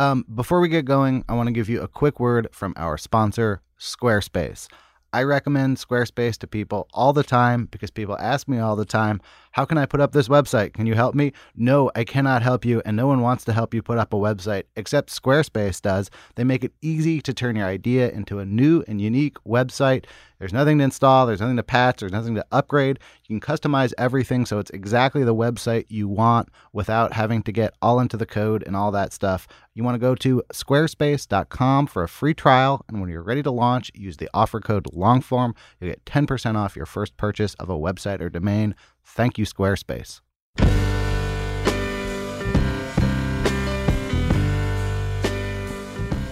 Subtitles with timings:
[0.00, 2.96] um, before we get going, I want to give you a quick word from our
[2.96, 4.66] sponsor, Squarespace.
[5.12, 9.20] I recommend Squarespace to people all the time because people ask me all the time,
[9.52, 10.74] How can I put up this website?
[10.74, 11.32] Can you help me?
[11.56, 14.16] No, I cannot help you, and no one wants to help you put up a
[14.16, 16.10] website except Squarespace does.
[16.36, 20.04] They make it easy to turn your idea into a new and unique website.
[20.38, 22.98] There's nothing to install, there's nothing to patch, there's nothing to upgrade.
[23.26, 27.74] You can customize everything so it's exactly the website you want without having to get
[27.82, 29.46] all into the code and all that stuff.
[29.74, 33.50] You want to go to squarespace.com for a free trial, and when you're ready to
[33.50, 35.54] launch, use the offer code LONGFORM.
[35.78, 38.74] You'll get 10% off your first purchase of a website or domain.
[39.04, 40.20] Thank you, Squarespace.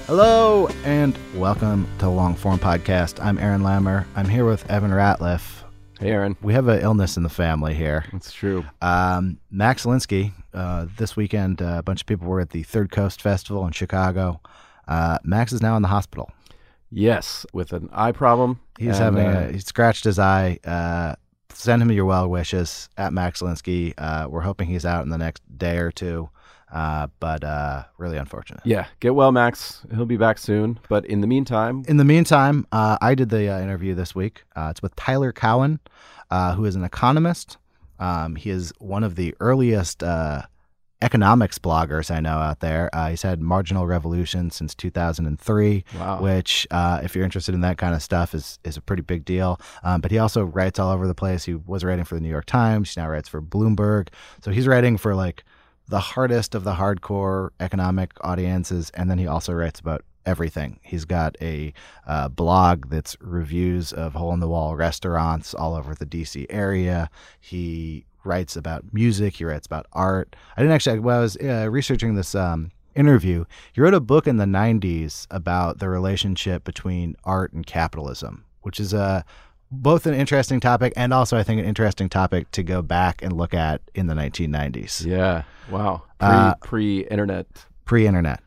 [0.06, 3.22] Hello and welcome to Longform Podcast.
[3.22, 4.06] I'm Aaron Lammer.
[4.16, 5.64] I'm here with Evan Ratliff.
[6.00, 6.34] Hey, Aaron.
[6.41, 8.06] We have an illness in the family here.
[8.15, 8.65] It's true.
[8.81, 12.91] Um, Max Linsky, uh, this weekend, uh, a bunch of people were at the Third
[12.91, 14.41] Coast Festival in Chicago.
[14.87, 16.31] Uh, Max is now in the hospital.
[16.91, 18.60] Yes, with an eye problem.
[18.78, 20.59] He's and, having uh, a, he scratched his eye.
[21.53, 23.94] Send him your well wishes at Max Linsky.
[23.98, 26.28] Uh, we're hoping he's out in the next day or two,
[26.72, 28.60] uh, but uh, really unfortunate.
[28.64, 29.82] Yeah, get well, Max.
[29.94, 30.78] He'll be back soon.
[30.88, 34.44] But in the meantime, In the meantime, uh, I did the uh, interview this week.
[34.54, 35.81] Uh, it's with Tyler Cowen,
[36.31, 37.56] uh, who is an economist.
[37.98, 40.42] Um, he is one of the earliest uh,
[41.00, 42.91] economics bloggers I know out there.
[42.92, 46.20] Uh, he's had Marginal Revolution since 2003, Wow.
[46.20, 49.25] which, uh, if you're interested in that kind of stuff, is is a pretty big
[49.25, 49.60] deal.
[49.82, 51.44] Um, but he also writes all over the place.
[51.44, 52.94] He was writing for the New York Times.
[52.94, 54.09] He now writes for Bloomberg.
[54.42, 55.44] So he's writing for like
[55.88, 60.78] the hardest of the hardcore economic audiences, and then he also writes about everything.
[60.82, 61.72] He's got a
[62.06, 67.09] uh, blog that's reviews of hole in the wall restaurants all over the DC area.
[67.41, 69.34] He writes about music.
[69.36, 70.34] He writes about art.
[70.56, 70.98] I didn't actually.
[71.00, 75.26] When I was uh, researching this um, interview, he wrote a book in the '90s
[75.30, 79.24] about the relationship between art and capitalism, which is a
[79.70, 83.34] both an interesting topic and also I think an interesting topic to go back and
[83.36, 87.46] look at in the 1990s yeah, wow, pre Uh, pre internet.
[87.84, 88.40] pre-internet.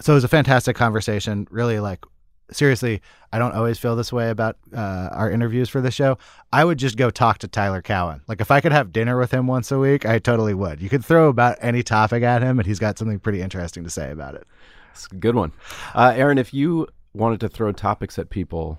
[0.00, 1.48] So it was a fantastic conversation.
[1.50, 2.04] Really, like
[2.50, 6.18] seriously, I don't always feel this way about uh, our interviews for the show.
[6.52, 8.22] I would just go talk to Tyler Cowen.
[8.26, 10.80] Like if I could have dinner with him once a week, I totally would.
[10.80, 13.90] You could throw about any topic at him, and he's got something pretty interesting to
[13.90, 14.46] say about it.
[14.92, 15.52] It's a good one.
[15.94, 18.78] Uh, Aaron, if you wanted to throw topics at people,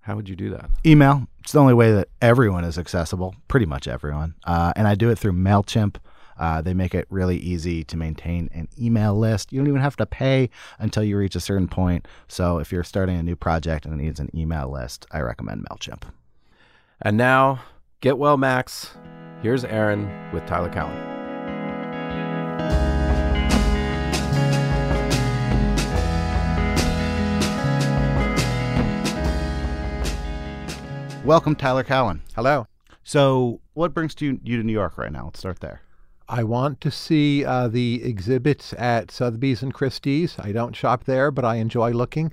[0.00, 0.70] how would you do that?
[0.84, 1.26] Email.
[1.40, 3.34] It's the only way that everyone is accessible.
[3.48, 4.34] Pretty much everyone.
[4.44, 5.96] Uh, and I do it through Mailchimp.
[6.38, 9.52] Uh, they make it really easy to maintain an email list.
[9.52, 12.06] You don't even have to pay until you reach a certain point.
[12.28, 15.66] So if you're starting a new project and it needs an email list, I recommend
[15.66, 16.02] Mailchimp.
[17.02, 17.60] And now,
[18.00, 18.96] get well, Max.
[19.42, 21.06] Here's Aaron with Tyler Cowen.
[31.26, 32.22] Welcome, Tyler Cowen.
[32.36, 32.68] Hello.
[33.02, 35.24] So, what brings you, you to New York right now?
[35.24, 35.80] Let's start there.
[36.28, 40.36] I want to see uh, the exhibits at Sotheby's and Christie's.
[40.40, 42.32] I don't shop there, but I enjoy looking.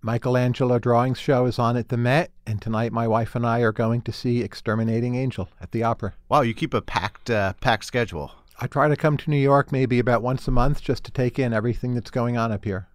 [0.00, 3.72] Michelangelo Drawings Show is on at the Met, and tonight my wife and I are
[3.72, 6.14] going to see Exterminating Angel at the Opera.
[6.30, 8.32] Wow, you keep a packed uh, packed schedule.
[8.58, 11.38] I try to come to New York maybe about once a month just to take
[11.38, 12.88] in everything that's going on up here.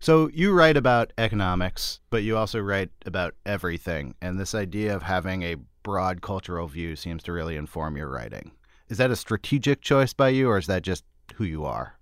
[0.00, 4.14] So you write about economics, but you also write about everything.
[4.22, 8.52] And this idea of having a broad cultural view seems to really inform your writing.
[8.92, 11.02] Is that a strategic choice by you, or is that just
[11.36, 11.96] who you are?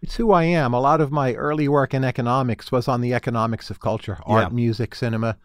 [0.00, 0.72] It's who I am.
[0.72, 4.44] A lot of my early work in economics was on the economics of culture, art,
[4.44, 4.54] Yeah.
[4.54, 5.36] music, cinema.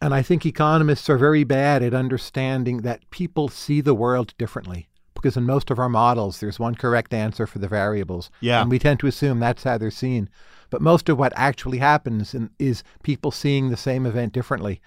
[0.00, 4.88] And I think economists are very bad at understanding that people see the world differently.
[5.14, 8.28] Because in most of our models, there's one correct answer for the variables.
[8.40, 8.60] Yeah.
[8.60, 10.28] And we tend to assume that's how they're seen.
[10.68, 14.80] But most of what actually happens in, is people seeing the same event differently.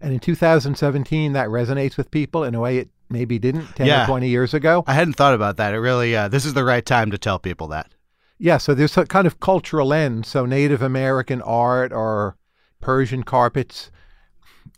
[0.00, 4.04] And in 2017, that resonates with people in a way it maybe didn't 10 Yeah.
[4.04, 4.82] or 20 years ago.
[4.86, 5.74] I hadn't thought about that.
[5.74, 7.92] It really, uh, this is the right time to tell people that.
[8.38, 10.26] Yeah, so there's a kind of cultural end.
[10.26, 12.36] So Native American art or
[12.80, 13.90] Persian carpets,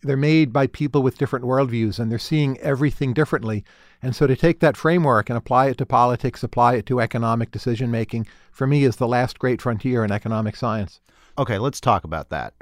[0.03, 3.65] they're made by people with different worldviews and they're seeing everything differently.
[4.03, 7.51] And so to take that framework and apply it to politics, apply it to economic
[7.51, 11.01] decision making, for me is the last great frontier in economic science.
[11.39, 12.53] Okay, let's talk about that.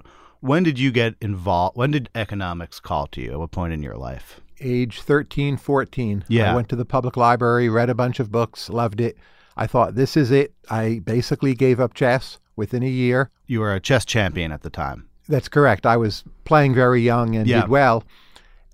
[0.40, 1.76] When did you get involved?
[1.76, 3.32] When did economics call to you?
[3.32, 4.40] At what point in your life?
[4.62, 6.24] Age 13, 14.
[6.28, 6.52] Yeah.
[6.52, 9.16] I went to the public library, read a bunch of books, loved it.
[9.56, 10.54] I thought, this is it.
[10.70, 13.30] I basically gave up chess within a year.
[13.46, 15.08] You were a chess champion at the time.
[15.28, 15.84] That's correct.
[15.86, 17.62] I was playing very young and Yeah.
[17.62, 18.04] did well.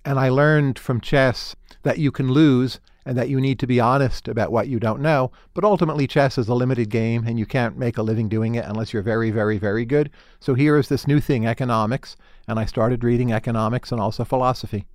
[0.05, 3.79] And I learned from chess that you can lose and that you need to be
[3.79, 5.31] honest about what you don't know.
[5.53, 8.65] But ultimately, chess is a limited game and you can't make a living doing it
[8.65, 10.09] unless you're very, very, very good.
[10.39, 12.15] So here is this new thing, economics.
[12.47, 14.85] And I started reading economics and also philosophy.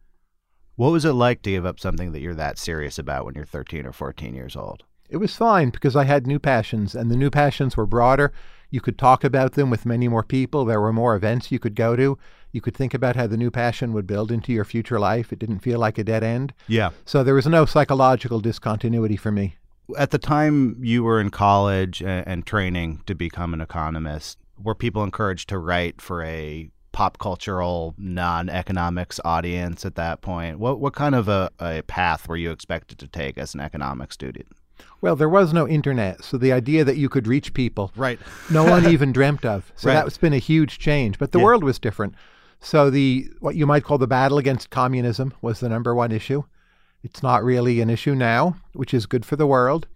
[0.77, 3.45] What was it like to give up something that you're that serious about when you're
[3.45, 4.83] 13 or 14 years old?
[5.09, 8.33] It was fine because I had new passions, and the new passions were broader.
[8.71, 10.65] You could talk about them with many more people.
[10.65, 12.19] There were more events you could go to.
[12.51, 15.33] You could think about how the new passion would build into your future life.
[15.33, 16.53] It didn't feel like a dead end.
[16.67, 16.91] Yeah.
[17.05, 19.55] So there was no psychological discontinuity for me.
[19.97, 24.75] At the time you were in college and, and training to become an economist, were
[24.75, 30.59] people encouraged to write for a pop cultural non-economics audience at that point?
[30.59, 34.15] What what kind of a, a path were you expected to take as an economics
[34.15, 34.47] student?
[35.01, 38.21] Well, there was no internet, so the idea that you could reach people, Right.
[38.49, 39.71] no one even dreamt of.
[39.77, 39.95] So Right.
[39.95, 41.19] that's been a huge change.
[41.19, 41.45] But the Yeah.
[41.45, 42.15] world was different.
[42.61, 46.45] So the what you might call the battle against communism was the number one issue.
[47.03, 49.87] It's not really an issue now, which is good for the world.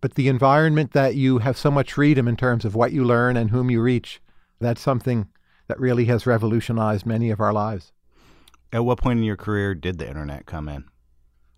[0.00, 3.36] But the environment that you have so much freedom in terms of what you learn
[3.36, 4.20] and whom you reach,
[4.60, 5.28] that's something
[5.68, 7.92] that really has revolutionized many of our lives.
[8.72, 10.84] At what point in your career did the internet come in?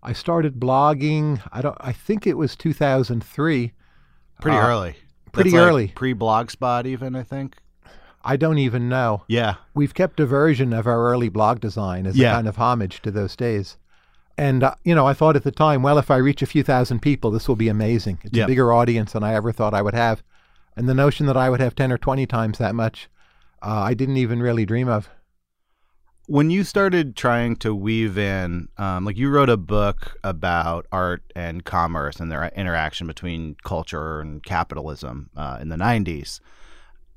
[0.01, 3.73] I started blogging, I don't I think it was 2003.
[4.41, 4.95] Pretty Uh, early.
[5.31, 5.87] pretty That's like early.
[5.89, 7.57] Pre-blogspot even, I think.
[8.23, 9.23] I don't even know.
[9.27, 9.55] Yeah.
[9.73, 12.31] We've kept a version of our early blog design as Yeah.
[12.31, 13.77] a kind of homage to those days.
[14.37, 16.63] And, uh, you know, I thought at the time, well, if I reach a few
[16.63, 18.19] thousand people, this will be amazing.
[18.23, 18.45] It's Yeah.
[18.45, 20.23] a bigger audience than I ever thought I would have.
[20.77, 23.09] And the notion that I would have 10 or 20 times that much,
[23.61, 25.09] uh, I didn't even really dream of.
[26.27, 31.23] When you started trying to weave in, um, like you wrote a book about art
[31.35, 36.39] and commerce and their interaction between culture and capitalism uh, in the 90s.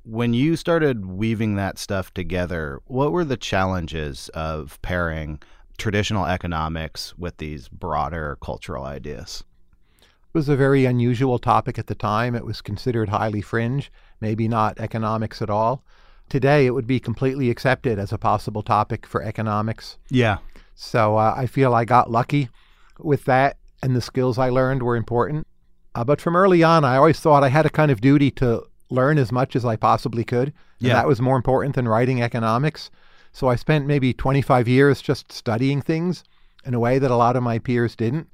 [0.05, 5.41] When you started weaving that stuff together, what were the challenges of pairing
[5.77, 9.45] traditional economics with these broader cultural ideas?
[10.01, 12.35] It was a very unusual topic at the time.
[12.35, 13.93] It was considered highly fringe,
[14.23, 15.85] maybe not economics at all.
[16.29, 19.99] Today, it would be completely accepted as a possible topic for economics.
[20.11, 20.39] Yeah.
[20.75, 22.49] So uh, I feel I got lucky
[22.99, 25.47] with that, and the skills I learned were important.
[25.95, 28.65] Uh, but from early on, I always thought I had a kind of duty to
[28.89, 30.49] learn as much as I possibly could.
[30.81, 30.95] And Yeah.
[30.95, 32.91] that was more important than writing economics.
[33.33, 36.25] So I spent maybe 25 years just studying things
[36.65, 38.29] in a way that a lot of my peers didn't.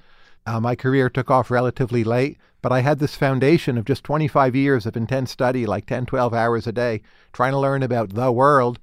[0.49, 4.57] Uh, my career took off relatively late, but I had this foundation of just 25
[4.57, 7.02] years of intense study, like 10, 12 hours a day,
[7.35, 8.78] trying to learn about the world.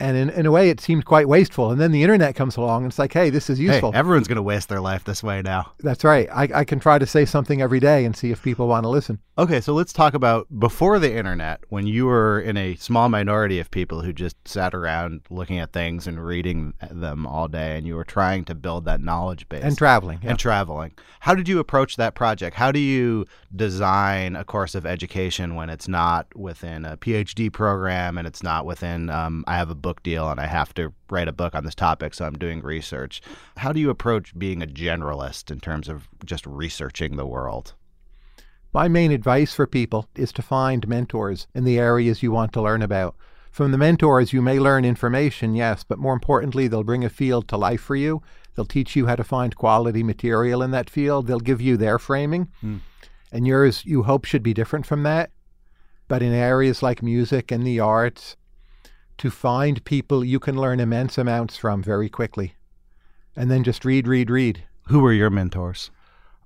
[0.00, 1.70] And in, in a way, it seemed quite wasteful.
[1.70, 3.92] And then the internet comes along and it's like, hey, this is useful.
[3.92, 5.72] Hey, everyone's going to waste their life this way now.
[5.78, 6.28] That's right.
[6.32, 8.88] I, I can try to say something every day and see if people want to
[8.88, 9.20] listen.
[9.36, 13.58] Okay, so let's talk about before the internet, when you were in a small minority
[13.58, 17.84] of people who just sat around looking at things and reading them all day, and
[17.86, 20.20] you were trying to build that knowledge base And traveling.
[20.22, 20.30] yeah.
[20.30, 20.92] and traveling.
[21.20, 22.54] How did you approach that project?
[22.56, 28.18] How do you design a course of education when it's not within a PhD program
[28.18, 31.28] and it's not within, um, I have a book deal and I have to write
[31.28, 33.20] a book on this topic, so I'm doing research?
[33.58, 37.74] How do you approach being a generalist in terms of just researching the world?
[38.72, 42.62] My main advice for people is to find mentors in the areas you want to
[42.62, 43.14] learn about.
[43.50, 47.46] From the mentors, you may learn information, yes, but more importantly, they'll bring a field
[47.48, 48.22] to life for you.
[48.54, 51.26] They'll teach you how to find quality material in that field.
[51.26, 52.48] They'll give you their framing.
[52.62, 52.78] Hmm.
[53.30, 55.30] And yours, you hope, should be different from that.
[56.08, 58.36] But in areas like music and the arts,
[59.18, 62.54] to find people you can learn immense amounts from very quickly.
[63.36, 64.64] And then just read, read, read.
[64.88, 65.90] Who were your mentors?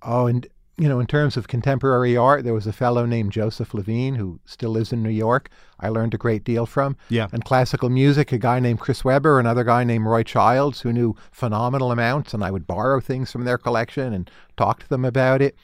[0.03, 0.47] Oh, and
[0.79, 4.39] you know, in terms of contemporary art, there was a fellow named Joseph Levine who
[4.45, 5.51] still lives in New York.
[5.81, 6.97] I learned a great deal from.
[7.09, 7.27] Yeah.
[7.33, 11.17] And classical music, a guy named Chris Webber, another guy named Roy Childs, who knew
[11.33, 15.43] phenomenal amounts, and I would borrow things from their collection and talk to them about
[15.43, 15.57] it.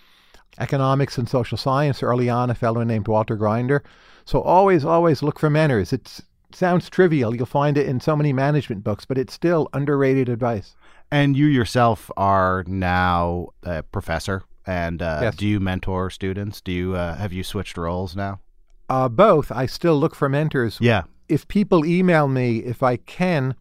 [0.59, 3.85] Economics and social science, early on, a fellow named Walter Grinder.
[4.25, 5.93] So always, always look for mentors.
[5.93, 7.35] It's, it sounds trivial.
[7.35, 10.77] You'll find it in so many management books, but it's still underrated advice.
[11.11, 14.43] And you yourself are now a professor.
[14.67, 15.37] And uh, Yes.
[15.37, 16.61] do you mentor students?
[16.61, 18.41] Do you uh, have you switched roles now?
[18.89, 19.51] Uh, both.
[19.53, 20.79] I still look for mentors.
[20.81, 21.03] Yeah.
[21.29, 23.55] if people email me, if I can,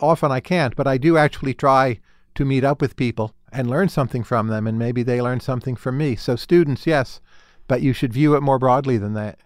[0.00, 2.00] often I can't, but I do actually try
[2.34, 5.76] to meet up with people and learn something from them, and maybe they learn something
[5.76, 6.16] from me.
[6.16, 7.20] So, students, yes,
[7.68, 9.38] but you should view it more broadly than that.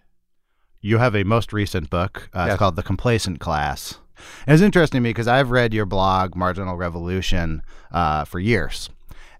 [0.81, 2.29] You have a most recent book.
[2.33, 2.53] Uh, Yes.
[2.53, 3.99] It's called The Complacent Class.
[4.45, 8.89] And it's interesting to me because I've read your blog, Marginal Revolution, uh, for years.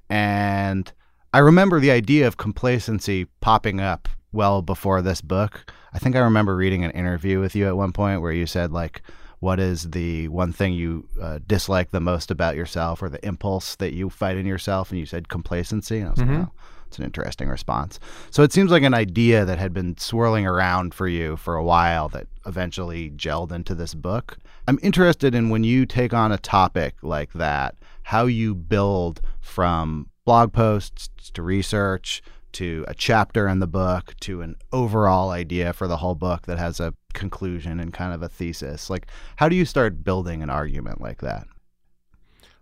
[0.10, 0.92] And
[1.34, 5.72] I remember the idea of complacency popping up well before this book.
[5.94, 8.72] I think I remember reading an interview with you at one point where you said,
[8.72, 9.02] like,
[9.40, 13.76] what is the one thing you uh, dislike the most about yourself or the impulse
[13.76, 14.90] that you fight in yourself?
[14.92, 16.00] And you said complacency.
[16.00, 16.52] And I was like, oh,
[16.88, 18.00] it's an interesting response.
[18.32, 21.64] So it seems like an idea that had been swirling around for you for a
[21.64, 24.38] while that eventually gelled into this book.
[24.68, 30.10] I'm interested in when you take on a topic like that, how you build from
[30.26, 32.22] blog posts to research
[32.54, 36.58] to a chapter in the book to an overall idea for the whole book that
[36.58, 38.90] has a conclusion and kind of a thesis.
[38.90, 41.48] Like, how do you start building an argument like that?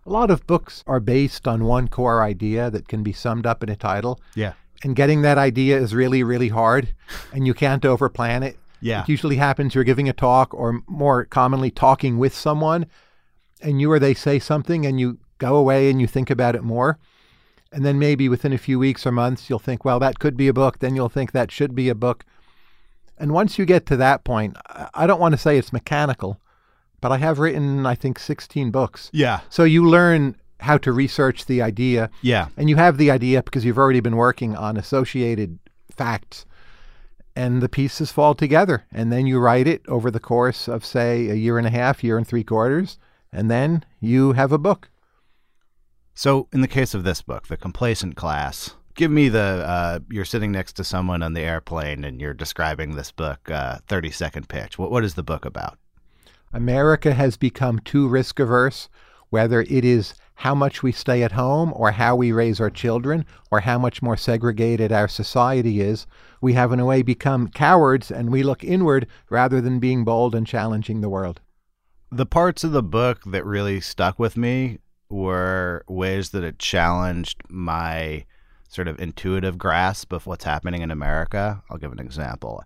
[0.06, 3.62] A lot of books are based on one core idea that can be summed up
[3.64, 4.52] in a title, Yeah.
[4.84, 6.90] and getting that idea is really, really hard,
[7.32, 8.56] and you can't overplan it.
[8.80, 9.02] Yeah.
[9.02, 12.86] It usually happens you're giving a talk, or more commonly, talking with someone,
[13.60, 16.62] and you or they say something, and you go away and you think about it
[16.62, 16.98] more.
[17.72, 20.46] And then maybe within a few weeks or months, you'll think, well, that could be
[20.46, 20.78] a book.
[20.78, 22.24] Then you'll think that should be a book.
[23.18, 26.38] And once you get to that point, I- I don't want to say it's mechanical,
[27.00, 29.10] but I have written, I think, 16 books.
[29.12, 29.40] Yeah.
[29.50, 32.48] So you learn how to research the idea, Yeah.
[32.56, 35.58] and you have the idea because you've already been working on associated
[35.94, 36.46] facts
[37.34, 41.28] and the pieces fall together and then you write it over the course of say
[41.28, 42.98] a year and a half year and three quarters
[43.32, 44.88] and then you have a book
[46.14, 50.24] So, in the case of this book, The Complacent Class, give me the uh, you're
[50.24, 54.48] sitting next to someone on the airplane and you're describing this book, uh, 30 second
[54.48, 54.78] pitch.
[54.78, 55.78] What, what is the book about?
[56.56, 58.88] America has become too risk averse
[59.30, 63.24] whether it is how much we stay at home or how we raise our children
[63.50, 66.06] or how much more segregated our society is
[66.40, 70.34] we have in a way become cowards and we look inward rather than being bold
[70.34, 71.40] and challenging the world
[72.10, 77.42] The parts of the book that really stuck with me were ways that it challenged
[77.48, 78.24] my
[78.68, 81.62] sort of intuitive grasp of what's happening in America.
[81.70, 82.62] I'll give an example.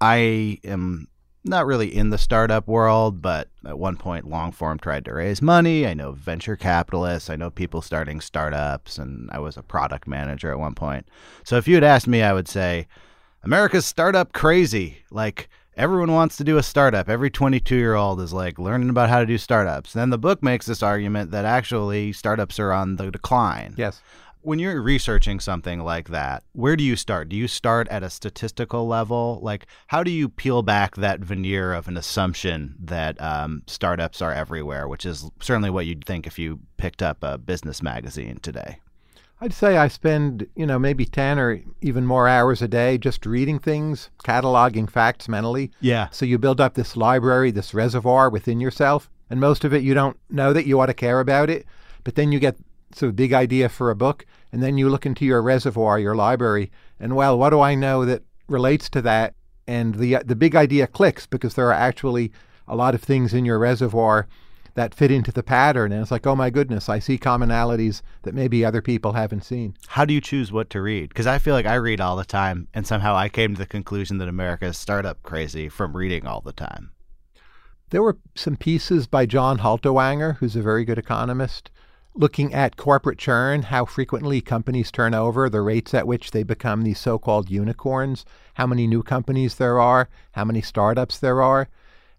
[0.00, 1.08] I am
[1.44, 5.86] not really in the startup world, but at one point, Longform tried to raise money.
[5.86, 7.28] I know venture capitalists.
[7.28, 11.06] I know people starting startups, and I was a product manager at one point.
[11.44, 12.86] So if you had asked me, I would say,
[13.42, 14.98] America's startup crazy.
[15.10, 17.08] Like, everyone wants to do a startup.
[17.08, 19.92] Every 22 year old is like learning about how to do startups.
[19.92, 23.74] then the book makes this argument that actually startups are on the decline.
[23.76, 24.00] yes
[24.44, 27.30] When you're researching something like that, where do you start?
[27.30, 29.40] Do you start at a statistical level?
[29.42, 34.34] Like, how do you peel back that veneer of an assumption that um, startups are
[34.34, 38.80] everywhere, which is certainly what you'd think if you picked up a business magazine today?
[39.40, 43.24] I'd say I spend, you know, maybe 10 or even more hours a day just
[43.24, 45.70] reading things, cataloging facts mentally.
[45.80, 46.08] Yeah.
[46.10, 49.94] So you build up this library, this reservoir within yourself, and most of it you
[49.94, 51.64] don't know that you ought to care about it,
[52.04, 52.58] but then you get
[53.02, 56.70] of big idea for a book, and then you look into your reservoir, your library,
[57.00, 59.34] and well, what do I know that relates to that?
[59.66, 62.32] And the the big idea clicks because there are actually
[62.68, 64.26] a lot of things in your reservoir
[64.74, 68.34] that fit into the pattern, and it's like, oh my goodness, I see commonalities that
[68.34, 69.76] maybe other people haven't seen.
[69.86, 71.10] How do you choose what to read?
[71.10, 73.66] Because I feel like I read all the time, and somehow I came to the
[73.66, 76.90] conclusion that America is startup crazy from reading all the time.
[77.90, 81.70] There were some pieces by John Haltiwanger, who's a very good economist,
[82.14, 86.82] looking at corporate churn, how frequently companies turn over, the rates at which they become
[86.82, 91.68] these so called unicorns, how many new companies there are, how many startups there are.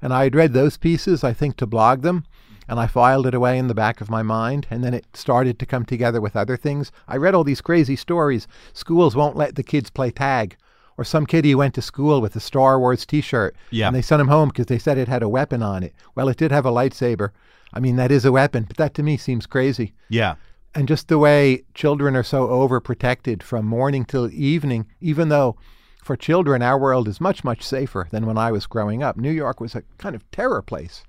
[0.02, 2.26] And I had read those pieces, I think, to blog them,
[2.68, 5.58] and I filed it away in the back of my mind, and then it started
[5.60, 6.92] to come together with other things.
[7.08, 8.48] I read all these crazy stories.
[8.74, 10.58] Schools won't let the kids play tag.
[10.98, 13.88] Or some kid who went to school with a Star Wars t shirt Yeah.
[13.88, 15.94] and they sent him home because they said it had a weapon on it.
[16.16, 17.32] Well, it did have a lightsaber.
[17.74, 19.94] I mean, that is a weapon, but that to me seems crazy.
[20.10, 20.36] Yeah.
[20.74, 25.56] And just the way children are so overprotected from morning till evening, even though
[26.04, 29.18] for children our world is much, much safer than when I was growing up.
[29.18, 31.04] New York was a kind of terror place.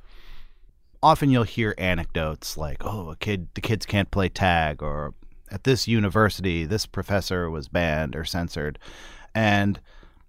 [1.03, 5.13] Often you'll hear anecdotes like, oh, a kid, the kids can't play tag, or
[5.51, 8.79] at this university, this professor was banned or censored.
[9.35, 9.79] And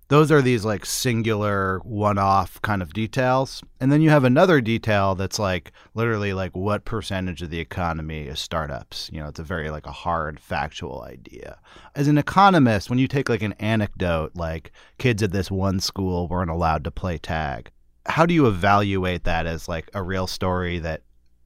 [0.10, 3.62] those are these like singular one-off kind of details.
[3.82, 8.28] And then you have another detail that's like literally like what percentage of the economy
[8.28, 9.10] is startups?
[9.12, 11.60] You know it's a very like a hard factual idea.
[11.96, 16.28] As an economist when you take like an anecdote like kids at this one school
[16.28, 17.72] weren't allowed to play tag
[18.08, 21.02] how do you evaluate that as like a real story that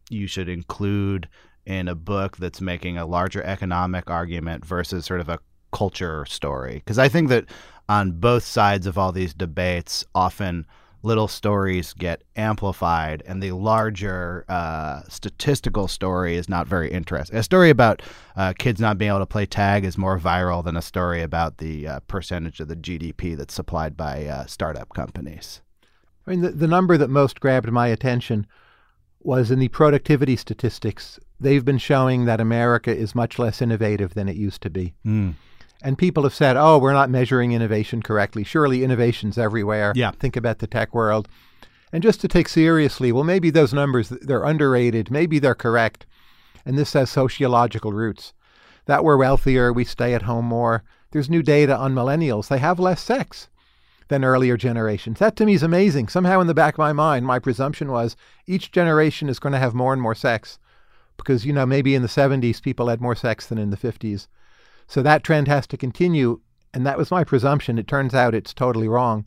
[0.10, 1.28] you should include
[1.66, 5.40] in a book that's making a larger economic argument versus sort of a
[5.72, 6.76] culture story?
[6.76, 7.46] Because i think that
[7.92, 10.66] on both sides of all these debates, often
[11.04, 17.38] little stories get amplified, and the larger uh, statistical story is not very interesting.
[17.38, 18.02] A story about
[18.38, 21.58] uh, kids not being able to play tag is more viral than a story about
[21.58, 25.62] the uh, percentage of the GDP that's supplied by uh, startup companies.
[26.26, 28.48] I mean, the, the number that most grabbed my attention
[29.20, 31.20] was in the productivity statistics.
[31.42, 34.94] They've been showing that America is much less innovative than it used to be.
[35.06, 35.34] Mm.
[35.84, 38.44] And people have said, oh, we're not measuring innovation correctly.
[38.44, 39.94] Surely innovation's everywhere.
[39.96, 40.12] Yeah.
[40.12, 41.28] Think about the tech world.
[41.92, 45.12] And just to take seriously, well, maybe those numbers, they're underrated.
[45.12, 46.06] Maybe they're correct.
[46.66, 48.34] And this has sociological roots.
[48.86, 50.84] That we're wealthier, we stay at home more.
[51.12, 52.48] There's new data on millennials.
[52.48, 53.50] They have less sex
[54.08, 55.20] than earlier generations.
[55.20, 56.08] That to me is amazing.
[56.10, 59.60] Somehow in the back of my mind, my presumption was each generation is going to
[59.60, 60.60] have more and more sex.
[61.18, 64.28] Because, you know, maybe in the 70s, people had more sex than in the 50s.
[64.92, 66.42] So that trend has to continue.
[66.74, 67.80] And that was my presumption.
[67.80, 69.26] It turns out it's totally wrong.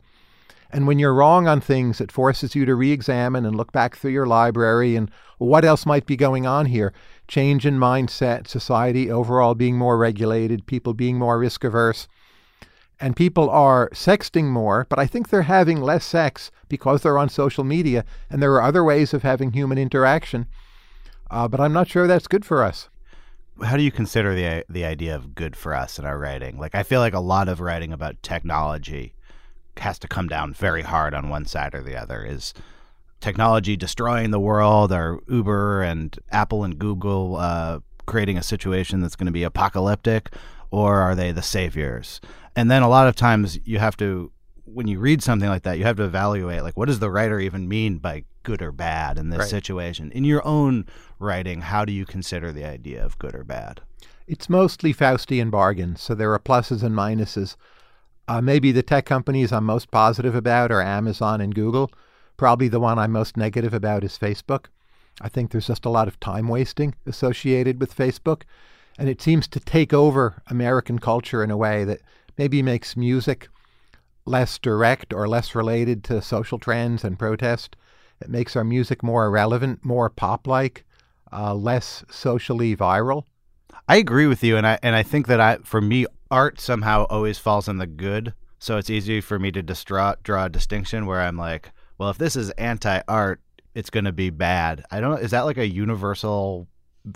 [0.71, 3.97] And when you're wrong on things, it forces you to re examine and look back
[3.97, 6.93] through your library and what else might be going on here.
[7.29, 12.09] Change in mindset, society overall being more regulated, people being more risk averse.
[13.01, 17.31] And people are sexting more, but I think they're having less sex because they're on
[17.31, 20.45] social media and there are other ways of having human interaction.
[21.31, 22.91] Uh, but I'm not sure that's good for us
[23.63, 26.59] how do you consider the the idea of good for us in our writing?
[26.59, 29.15] Like I feel like a lot of writing about technology
[29.77, 32.25] has to come down very hard on one side or the other.
[32.25, 32.55] Is
[33.21, 34.93] technology destroying the world?
[34.93, 40.31] or Uber and Apple and Google uh, creating a situation that's going to be apocalyptic,
[40.71, 42.21] or are they the saviors?
[42.57, 44.31] And then a lot of times you have to
[44.75, 47.41] when you read something like that, you have to evaluate like what does the writer
[47.41, 49.49] even mean by good or bad in this right.
[49.49, 50.13] situation.
[50.13, 50.87] In your own
[51.19, 53.81] writing, how do you consider the idea of good or bad?
[54.27, 57.57] It's mostly Faustian bargains, so there are pluses and minuses.
[58.27, 61.91] Uh, maybe the tech companies I'm most positive about are Amazon and Google.
[62.37, 64.67] Probably the one I'm most negative about is Facebook.
[65.21, 68.43] I think there's just a lot of time wasting associated with Facebook,
[68.99, 72.01] and it seems to take over American culture in a way that
[72.37, 73.49] maybe makes music
[74.27, 77.77] less direct or less related to social trends and protest.
[78.21, 80.85] It makes our music more irrelevant, more pop like,
[81.33, 83.25] uh, less socially viral.
[83.89, 87.05] I agree with you, and I and I think that I for me art somehow
[87.11, 91.21] always falls in the good, so it's easy for me to draw a distinction where
[91.21, 93.41] I'm like, well, if this is anti art,
[93.75, 94.85] it's going to be bad.
[94.91, 95.21] I don't.
[95.21, 96.67] Is that like a universal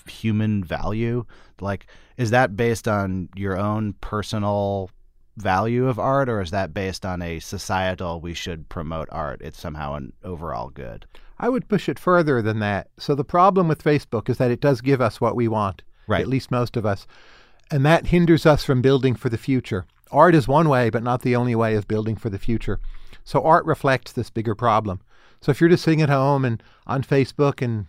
[0.06, 1.24] human value?
[1.60, 4.90] Like, is that based on your own personal
[5.40, 9.40] value of art, or is that based on a societal we should promote art?
[9.42, 11.06] It's somehow an overall good.
[11.38, 12.88] I would push it further than that.
[12.98, 16.20] So the problem with Facebook is that it does give us what we want, right.
[16.20, 17.06] at least most of us,
[17.70, 19.86] and that hinders us from building for the future.
[20.10, 22.80] Art is one way, but not the only way of building for the future.
[23.24, 25.00] So art reflects this bigger problem.
[25.40, 27.86] So if you're just sitting at home and on Facebook and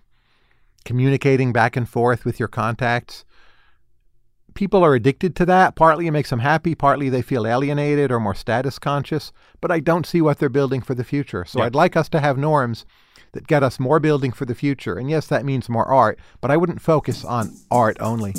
[0.86, 3.26] communicating back and forth with your contacts,
[4.54, 5.76] people are addicted to that.
[5.76, 9.32] Partly it makes them happy, partly they feel alienated or more status conscious,
[9.62, 11.46] but I don't see what they're building for the future.
[11.46, 12.86] So I'd like us to have norms
[13.34, 14.98] that get us more building for the future.
[14.98, 18.34] And yes, that means more art, but I wouldn't focus on art only.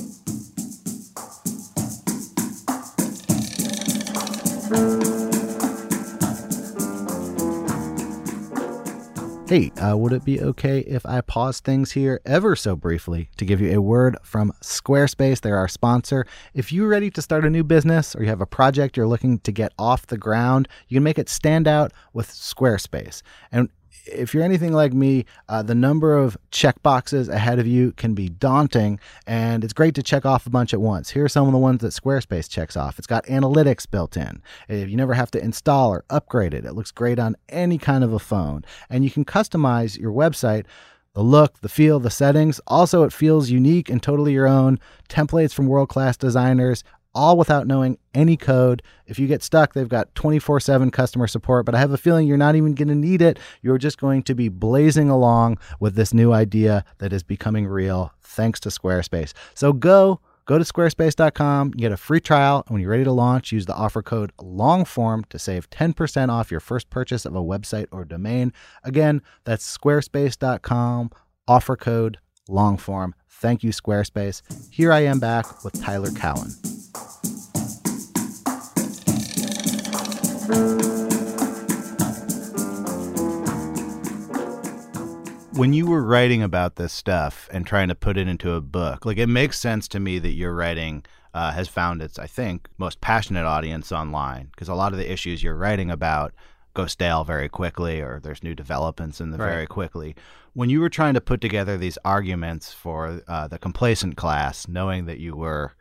[9.51, 13.45] Hey, uh, would it be okay if I pause things here ever so briefly to
[13.45, 15.41] give you a word from Squarespace?
[15.41, 16.25] They're our sponsor.
[16.55, 19.41] If you're ready to start a new business or you have a project you're looking
[19.41, 23.23] to get off the ground, you can make it stand out with Squarespace.
[23.51, 23.71] And
[24.07, 28.14] if you're anything like me, uh, the number of check boxes ahead of you can
[28.14, 31.11] be daunting, and it's great to check off a bunch at once.
[31.11, 32.98] Here are some of the ones that Squarespace checks off.
[32.98, 34.42] It's got analytics built in.
[34.68, 36.64] You never have to install or upgrade it.
[36.64, 40.66] It looks great on any kind of a phone, and you can customize your website
[41.12, 42.61] The look, the feel, the settings.
[42.68, 44.79] Also, it feels unique and totally your own.
[45.09, 48.83] Templates from world class designers, all without knowing any code.
[49.07, 52.27] If you get stuck, they've got 24 7 customer support, but I have a feeling
[52.27, 53.38] you're not even going to need it.
[53.62, 58.12] You're just going to be blazing along with this new idea that is becoming real
[58.20, 59.33] thanks to Squarespace.
[59.55, 60.20] So go.
[60.46, 63.75] Go to squarespace.com, get a free trial, and when you're ready to launch, use the
[63.75, 68.53] offer code LONGFORM to save 10% off your first purchase of a website or domain.
[68.83, 71.12] Again, that's squarespace.com,
[71.46, 72.18] offer code
[72.49, 73.12] LONGFORM.
[73.29, 74.42] Thank you, Squarespace.
[74.73, 76.51] Here I am back with Tyler Cowen.
[85.53, 89.05] When you were writing about this stuff and trying to put it into a book,
[89.05, 92.69] like it makes sense to me that your writing uh, has found its, I think,
[92.79, 96.33] most passionate audience online because a lot of the issues you're writing about
[96.73, 99.51] go stale very quickly or there's new developments in them Right.
[99.51, 100.15] very quickly.
[100.55, 105.07] When you were trying to put together these arguments for uh, the complacent class, knowing
[105.07, 105.73] that you were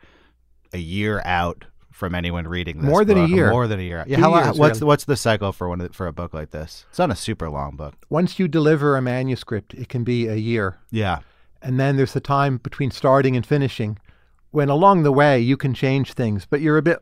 [0.74, 1.66] a year out
[2.00, 3.52] from anyone reading this More than a year.
[3.52, 4.06] more than a year.
[4.08, 4.88] Yeah, how, years, what's really.
[4.88, 6.86] what's the cycle for one for a book like this?
[6.90, 7.94] It's not a super long book.
[8.10, 10.80] Once you deliver a manuscript, it can be a year.
[10.92, 11.20] Yeah.
[11.62, 14.00] And then there's the time between starting and finishing
[14.52, 17.00] when along the way you can change things, but you're a bit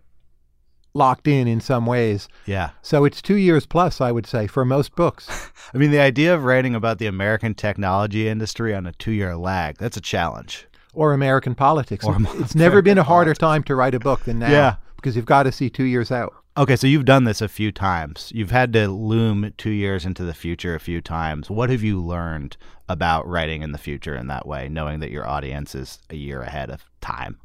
[0.96, 2.28] locked in in some ways.
[2.48, 2.72] Yeah.
[2.82, 5.52] So it's two years plus, I would say, for most books.
[5.74, 9.36] I mean, the idea of writing about the American technology industry on a two year
[9.38, 10.68] lag, that's a challenge.
[10.94, 12.04] or American politics.
[12.04, 14.50] Or it's never been a American harder time to write a book than now.
[14.52, 14.76] Yeah.
[15.08, 16.34] Because you've got to see two years out.
[16.58, 18.30] Okay, so you've done this a few times.
[18.36, 21.50] You've had to loom two years into the future a few times.
[21.50, 22.58] What have you learned
[22.90, 26.42] about writing in the future in that way, knowing that your audience is a year
[26.42, 27.38] ahead of time?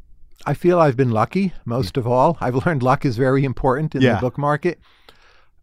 [0.44, 2.36] I feel I've been lucky most of all.
[2.40, 4.14] I've learned luck is very important in Yeah.
[4.16, 4.80] the book market.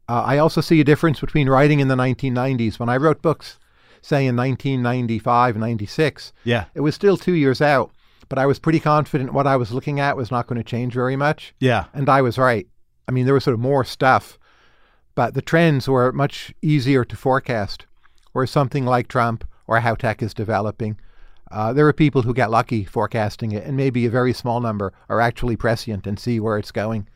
[0.08, 2.80] Uh, I also see a difference between writing in the 1990s.
[2.80, 3.60] When I wrote books,
[4.02, 6.64] say in 1995, 96, Yeah.
[6.76, 7.92] it was still two years out,
[8.30, 10.94] but I was pretty confident what I was looking at was not going to change
[10.94, 11.54] very much.
[11.60, 11.86] Yeah.
[11.94, 12.68] And I was right.
[13.08, 14.38] I mean, there was sort of more stuff,
[15.16, 17.86] but the trends were much easier to forecast.
[18.36, 20.96] or something like Trump or how tech is developing,
[21.52, 24.94] uh, there are people who get lucky forecasting it, and maybe a very small number
[25.10, 27.08] are actually prescient and see where it's going.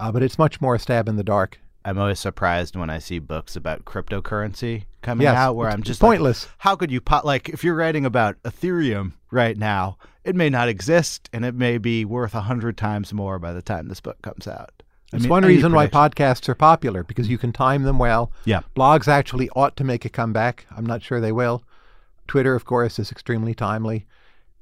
[0.00, 1.60] Uh, but it's much more a stab in the dark.
[1.84, 6.02] I'm always surprised when I see books about cryptocurrency coming Yes, out where I'm just
[6.02, 6.48] like, pointless.
[6.58, 9.96] how could you po- like if you're writing about Ethereum right now,
[10.28, 13.62] it may not exist and it may be worth a hundred times more by the
[13.62, 14.82] time this book comes out.
[15.10, 18.30] I It's mean, one reason why podcasts are popular because you can time them well.
[18.44, 18.60] Yeah.
[18.76, 20.66] Blogs actually ought to make a comeback.
[20.76, 21.64] I'm not sure they will.
[22.26, 24.04] Twitter, of course, is extremely timely.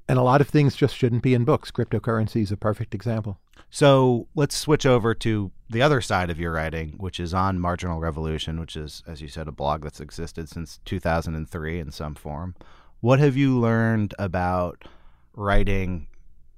[0.09, 1.73] And a lot of things just shouldn't be in books.
[1.73, 3.41] Cryptocurrency is a perfect example.
[3.71, 7.99] So let's switch over to the other side of your writing, which is on Marginal
[7.99, 12.55] Revolution, which is, as you said, a blog that's existed since 2003 in some form.
[13.01, 14.85] What have you learned about
[15.37, 16.09] writing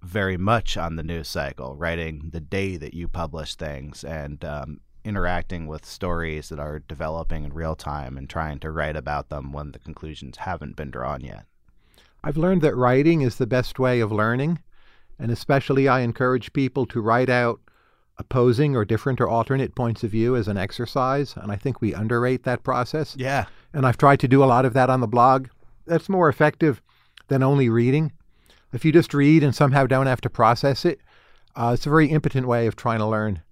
[0.03, 4.81] very much on the news cycle, writing the day that you publish things and um,
[5.05, 9.53] interacting with stories that are developing in real time and trying to write about them
[9.53, 11.45] when the conclusions haven't been drawn yet?
[12.23, 14.61] I've learned that writing is the best way of learning.
[15.19, 17.61] And especially, I encourage people to write out
[18.19, 21.35] opposing or different or alternate points of view as an exercise.
[21.37, 23.15] And I think we underrate that process.
[23.17, 23.47] Yeah.
[23.73, 25.49] And I've tried to do a lot of that on the blog.
[25.87, 26.83] That's more effective
[27.29, 28.13] than only reading.
[28.73, 31.01] If you just read and somehow don't have to process it,
[31.57, 33.43] uh, it's a very impotent way of trying to learn.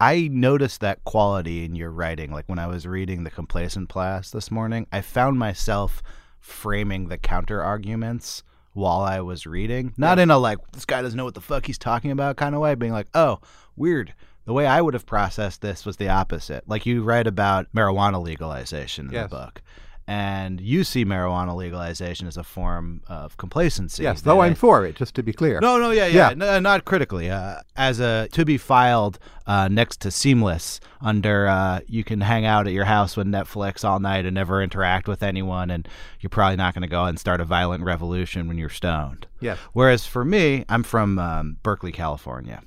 [0.00, 2.30] I noticed that quality in your writing.
[2.32, 6.02] Like when I was reading The Complacent Class this morning, I found myself
[6.40, 9.94] framing the counter arguments while I was reading.
[9.96, 12.54] Not in a like, this guy doesn't know what the fuck he's talking about kind
[12.54, 13.38] of way, being like, oh,
[13.76, 14.12] weird.
[14.46, 16.68] The way I would have processed this was the opposite.
[16.68, 19.30] Like you write about marijuana legalization in Yes.
[19.30, 19.62] the book.
[20.06, 24.02] And you see marijuana legalization as a form of complacency.
[24.02, 25.60] Yes, though I'm for it, just to be clear.
[25.60, 26.34] no, no, yeah, yeah, Yeah.
[26.34, 27.30] No, not critically.
[27.30, 32.44] Uh, as a to be filed uh, next to Seamless under, uh, you can hang
[32.44, 35.88] out at your house with Netflix all night and never interact with anyone, and
[36.20, 39.26] you're probably not going to go and start a violent revolution when you're stoned.
[39.40, 39.58] Yes.
[39.72, 42.62] Whereas for me, I'm from um, Berkeley, California.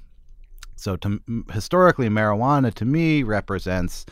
[0.76, 1.22] So to,
[1.52, 4.06] historically, marijuana to me represents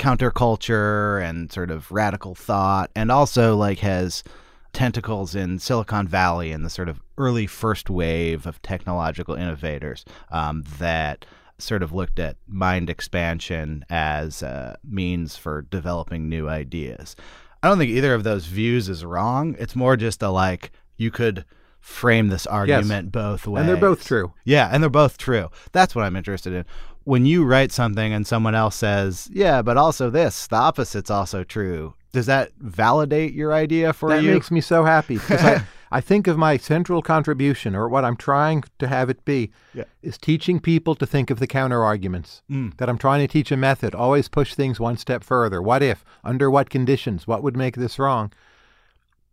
[0.00, 4.24] counterculture and sort of radical thought, and also like has
[4.72, 10.64] tentacles in Silicon Valley and the sort of early first wave of technological innovators um,
[10.78, 11.26] that
[11.58, 17.14] sort of looked at mind expansion as a means for developing new ideas.
[17.62, 19.54] I don't think either of those views is wrong.
[19.58, 21.44] It's more just a like you could
[21.80, 23.60] frame this argument both ways.
[23.60, 24.32] and they're both true.
[24.44, 25.50] Yeah, and they're both true.
[25.72, 26.64] That's what I'm interested in.
[27.10, 31.42] When you write something and someone else says, "Yeah, but also this, the opposite's also
[31.42, 34.28] true." Does that validate your idea for that you?
[34.28, 38.04] That makes me so happy because I, I think of my central contribution or what
[38.04, 39.84] I'm trying to have it be Yeah.
[40.02, 42.42] is teaching people to think of the counter arguments.
[42.48, 42.76] Mm.
[42.76, 45.60] That I'm trying to teach a method, always push things one step further.
[45.60, 46.04] What if?
[46.22, 47.26] Under what conditions?
[47.26, 48.32] What would make this wrong?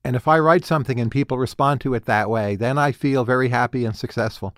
[0.03, 3.23] And if I write something and people respond to it that way, then I feel
[3.23, 4.55] very happy and successful.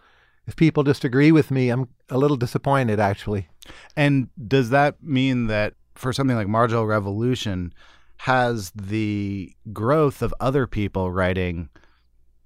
[0.49, 3.47] If people disagree with me, I'm a little disappointed actually.
[3.95, 7.71] And does that mean that for something like Marginal Revolution
[8.17, 11.69] has the growth of other people writing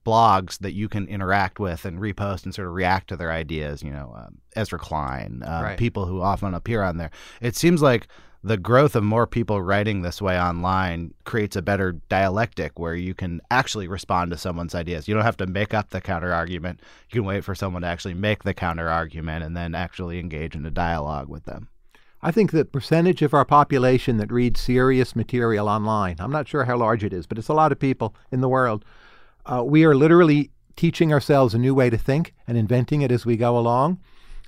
[0.05, 3.81] blogs that you can interact with and repost and sort of react to their ideas,
[3.81, 5.77] you know, um, Ezra Klein, uh, Right.
[5.77, 7.09] people who often appear on there.
[7.39, 8.07] It seems like
[8.43, 13.13] the growth of more people writing this way online creates a better dialectic where you
[13.13, 15.07] can actually respond to someone's ideas.
[15.07, 16.81] You don't have to make up the counter argument.
[17.09, 20.55] You can wait for someone to actually make the counter argument and then actually engage
[20.55, 21.69] in a dialogue with them.
[22.21, 26.65] I think the percentage of our population that reads serious material online, I'm not sure
[26.65, 28.83] how large it is, but it's a lot of people in the world.
[29.45, 33.25] Uh, we are literally teaching ourselves a new way to think and inventing it as
[33.25, 33.99] we go along.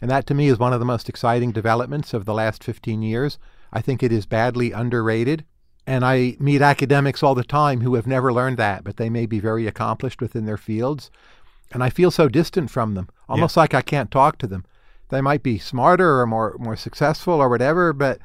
[0.01, 3.01] And that to me is one of the most exciting developments of the last 15
[3.01, 3.37] years.
[3.75, 5.43] I think it is badly underrated.
[5.85, 9.25] And I meet academics all the time who have never learned that, but they may
[9.27, 11.11] be very accomplished within their fields.
[11.71, 14.65] And I feel so distant from them, almost like I can't talk to them.
[15.09, 18.19] They might be smarter or more, more successful or whatever, but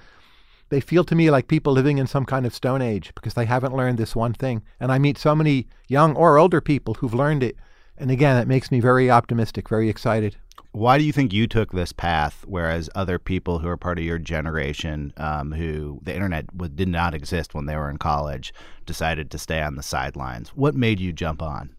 [0.70, 3.44] they feel to me like people living in some kind of stone age because they
[3.44, 4.62] haven't learned this one thing.
[4.78, 7.56] And I meet so many young or older people who've learned it.
[8.00, 10.34] And again, it makes me very optimistic, very excited.
[10.72, 14.04] Why do you think you took this path, whereas other people who are part of
[14.04, 18.54] your generation, um, who the internet w- did not exist when they were in college,
[18.86, 20.50] decided to stay on the sidelines?
[20.50, 21.74] What made you jump on?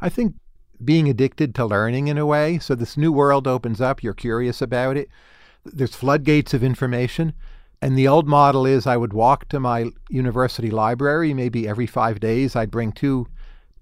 [0.00, 0.34] I think
[0.84, 2.58] being addicted to learning in a way.
[2.58, 5.08] So this new world opens up, you're curious about it.
[5.64, 7.34] There's floodgates of information.
[7.80, 12.18] And the old model is I would walk to my university library maybe every five
[12.18, 12.56] days.
[12.56, 13.28] I'd bring two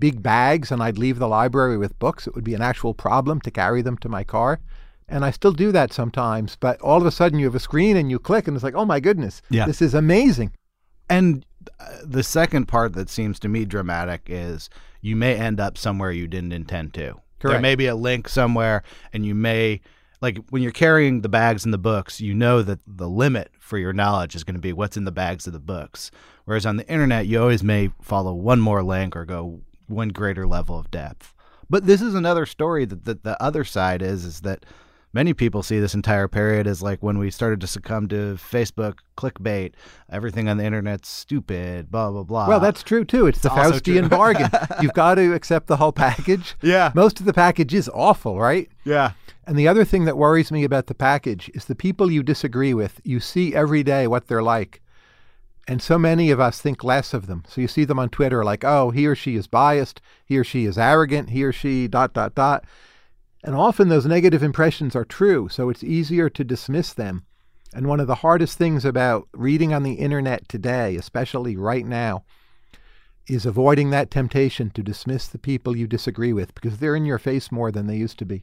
[0.00, 2.26] big bags and I'd leave the library with books.
[2.26, 4.60] It would be an actual problem to carry them to my car.
[5.08, 6.56] And I still do that sometimes.
[6.56, 8.74] But all of a sudden you have a screen and you click and it's like,
[8.74, 9.66] oh my goodness, Yeah.
[9.66, 10.52] this is amazing.
[11.08, 11.44] And
[11.78, 16.12] uh, the second part that seems to me dramatic is you may end up somewhere
[16.12, 17.14] you didn't intend to.
[17.40, 17.54] Correct.
[17.54, 18.82] There may be a link somewhere,
[19.14, 19.80] and you may,
[20.20, 23.78] like, when you're carrying the bags and the books, you know that the limit for
[23.78, 26.10] your knowledge is going to be what's in the bags of the books.
[26.44, 29.60] Whereas on the internet, you always may follow one more link or go
[29.90, 31.34] one greater level of depth.
[31.68, 34.66] But this is another story that, that the other side is, is that
[35.12, 38.98] many people see this entire period as like when we started to succumb to Facebook
[39.16, 39.74] clickbait,
[40.10, 42.48] everything on the internet's stupid, blah blah blah.
[42.48, 43.26] Well, that's true too.
[43.26, 44.50] It's the Faustian bargain.
[44.82, 46.56] You've got to accept the whole package.
[46.62, 46.92] Yeah.
[46.94, 48.68] Most of the package is awful, right?
[48.84, 49.12] yeah,
[49.46, 52.74] And the other thing that worries me about the package is the people you disagree
[52.74, 53.00] with.
[53.04, 54.80] You see every day what they're like.
[55.70, 57.44] And so many of us think less of them.
[57.46, 60.42] So you see them on Twitter like, oh, he or she is biased, he or
[60.42, 62.64] she is arrogant, he or she dot, dot, dot.
[63.44, 67.24] And often those negative impressions are true, so it's easier to dismiss them.
[67.72, 72.24] And one of the hardest things about reading on the internet today, especially right now,
[73.28, 77.20] is avoiding that temptation to dismiss the people you disagree with because they're in your
[77.20, 78.42] face more than they used to be.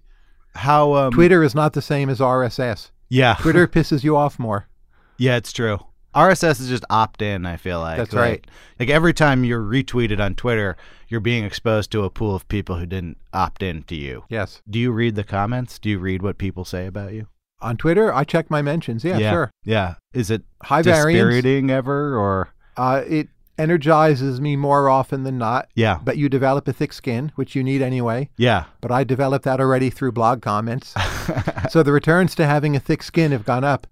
[0.56, 2.92] how um, Twitter is not the same as RSS.
[3.10, 4.70] Yeah, Twitter pisses you off more.
[5.18, 5.80] yeah, it's true.
[6.18, 7.46] RSS is just opt in.
[7.46, 8.48] I feel like That's Like- right.
[8.80, 10.76] Like every time you're retweeted on Twitter,
[11.08, 14.24] you're being exposed to a pool of people who didn't opt in to you.
[14.30, 14.62] Yes.
[14.70, 15.80] Do you read the comments?
[15.80, 17.28] Do you read what people say about you?
[17.62, 19.04] On Twitter, I check my mentions.
[19.04, 19.52] Yeah, sure.
[19.64, 19.96] Yeah.
[20.14, 21.06] Is it High variance.
[21.34, 25.68] dispiriting ever or Uh, it energizes me more often than not.
[25.76, 26.00] yeah.
[26.04, 28.30] But you develop a thick skin, which you need anyway.
[28.38, 28.66] Yeah.
[28.82, 30.94] But I developed that already through blog comments.
[31.72, 33.88] so the returns to having a thick skin have gone up.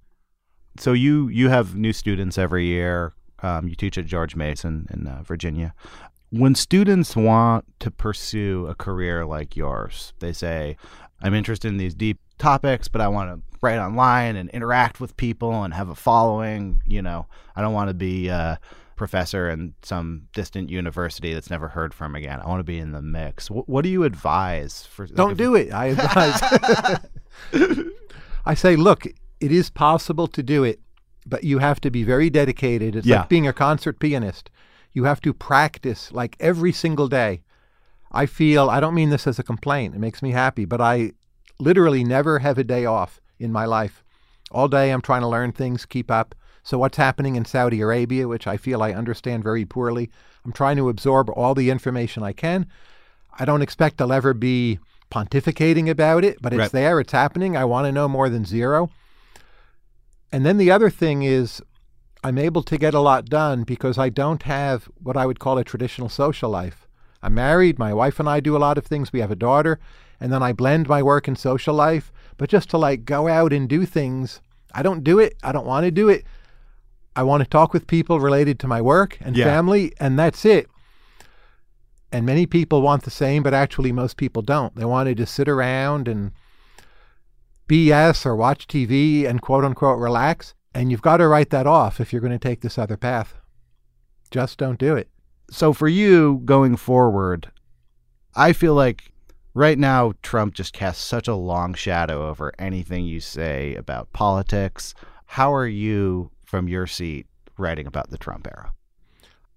[0.77, 3.13] So you you have new students every year.
[3.41, 5.73] Um, you teach at George Mason in uh, Virginia.
[6.31, 10.77] When students want to pursue a career like yours, they say,
[11.21, 15.15] "I'm interested in these deep topics, but I want to write online and interact with
[15.17, 16.81] people and have a following.
[16.85, 18.59] You know, I don't want to be a
[18.95, 22.39] professor in some distant university that's never heard from again.
[22.41, 25.05] I want to be in the mix." What, what do you advise for?
[25.05, 25.71] Don't do it.
[25.71, 26.99] I advise.
[28.45, 29.07] I say, look,
[29.39, 30.79] it is possible to do it,
[31.25, 32.95] but you have to be very dedicated.
[32.95, 33.19] It's Yeah.
[33.19, 34.49] like being a concert pianist.
[34.93, 37.41] You have to practice like every single day.
[38.11, 41.11] I feel, I don't mean this as a complaint, it makes me happy, but I
[41.59, 44.03] literally never have a day off in my life.
[44.51, 46.33] All day I'm trying to learn things, keep up.
[46.63, 50.09] So, what's happening in Saudi Arabia, which I feel I understand very poorly,
[50.43, 52.65] I'm trying to absorb all the information I can.
[53.37, 54.79] I don't expect I'll ever be
[55.11, 56.71] pontificating about it, but it's Right.
[56.71, 57.55] there, it's happening.
[57.55, 58.89] I want to know more than zero.
[60.35, 61.61] And then the other thing is,
[62.21, 65.57] I'm able to get a lot done because I don't have what I would call
[65.57, 66.89] a traditional social life.
[67.23, 69.79] I'm married, my wife and I do a lot of things, we have a daughter,
[70.19, 72.11] and then I blend my work and social life.
[72.35, 74.41] But just to like go out and do things,
[74.73, 75.37] I don't do it.
[75.41, 76.25] I don't want to do it.
[77.15, 79.45] I want to talk with people related to my work and Yeah.
[79.45, 80.67] family, and that's it.
[82.11, 84.75] And many people want the same, but actually, most people don't.
[84.75, 86.33] They want to just sit around and
[87.67, 90.53] BS or watch TV and quote unquote relax.
[90.73, 93.35] And you've got to write that off if you're going to take this other path.
[94.29, 95.09] Just don't do it.
[95.49, 97.51] So for you going forward,
[98.35, 99.11] I feel like
[99.53, 104.93] right now Trump just casts such a long shadow over anything you say about politics.
[105.25, 108.73] How are you from your seat writing about the Trump era?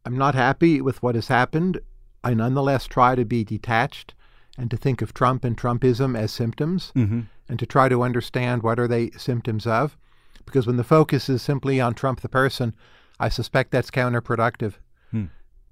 [0.05, 1.81] I'm not happy with what has happened.
[2.23, 4.15] I nonetheless try to be detached
[4.59, 7.21] and to think of Trump and Trumpism as symptoms Mm-hmm.
[7.49, 9.97] and to try to understand what are they symptoms of.
[10.45, 12.75] Because when the focus is simply on Trump the person,
[13.21, 14.75] I suspect that's counterproductive.
[15.11, 15.27] Hmm.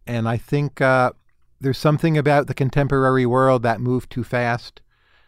[0.06, 1.12] And I think uh,
[1.60, 4.80] there's something about the contemporary world that moved too fast,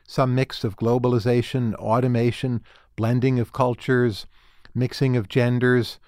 [0.07, 2.63] some mix of globalization, automation,
[2.97, 4.27] blending of cultures,
[4.75, 5.99] mixing of genders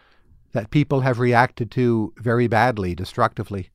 [0.52, 3.70] that people have reacted to very badly, destructively.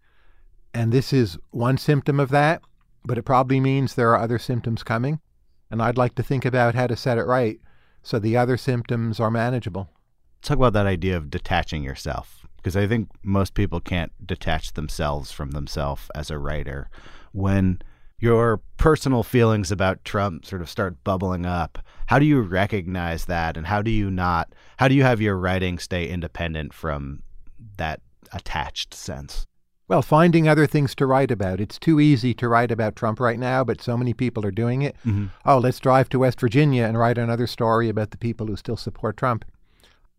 [0.74, 2.62] And this is one symptom of that,
[3.06, 5.20] but it probably means there are other symptoms coming.
[5.72, 7.60] And I'd like to think about how to set it right
[8.04, 9.90] so the other symptoms are manageable.
[10.42, 15.32] Talk about that idea of detaching yourself because I think most people can't detach themselves
[15.32, 16.90] from themselves as a writer.
[17.32, 17.82] When
[18.20, 23.58] your personal feelings about Trump sort of start bubbling up, how do you recognize that
[23.58, 27.24] and how do you not how do you have your writing stay independent from
[27.78, 29.46] that attached sense?
[29.88, 31.62] Well, finding other things to write about.
[31.62, 34.82] It's too easy to write about Trump right now, but so many people are doing
[34.82, 34.96] it.
[35.06, 35.30] Mhm.
[35.46, 38.78] Oh, let's drive to West Virginia and write another story about the people who still
[38.78, 39.46] support Trump.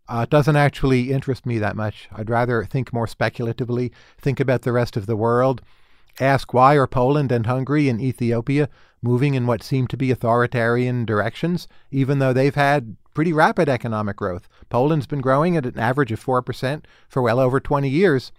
[0.09, 2.09] Uh, it doesn't actually interest me that much.
[2.15, 5.63] I'd rather think more speculatively, think about the rest of the world,
[6.21, 8.69] ask why are Poland and Hungary and Ethiopia
[9.03, 14.17] moving in what seem to be authoritarian directions, even though they've had pretty rapid economic
[14.17, 14.49] growth.
[14.71, 18.31] Poland's been growing at an average of 4% for well over 20 years,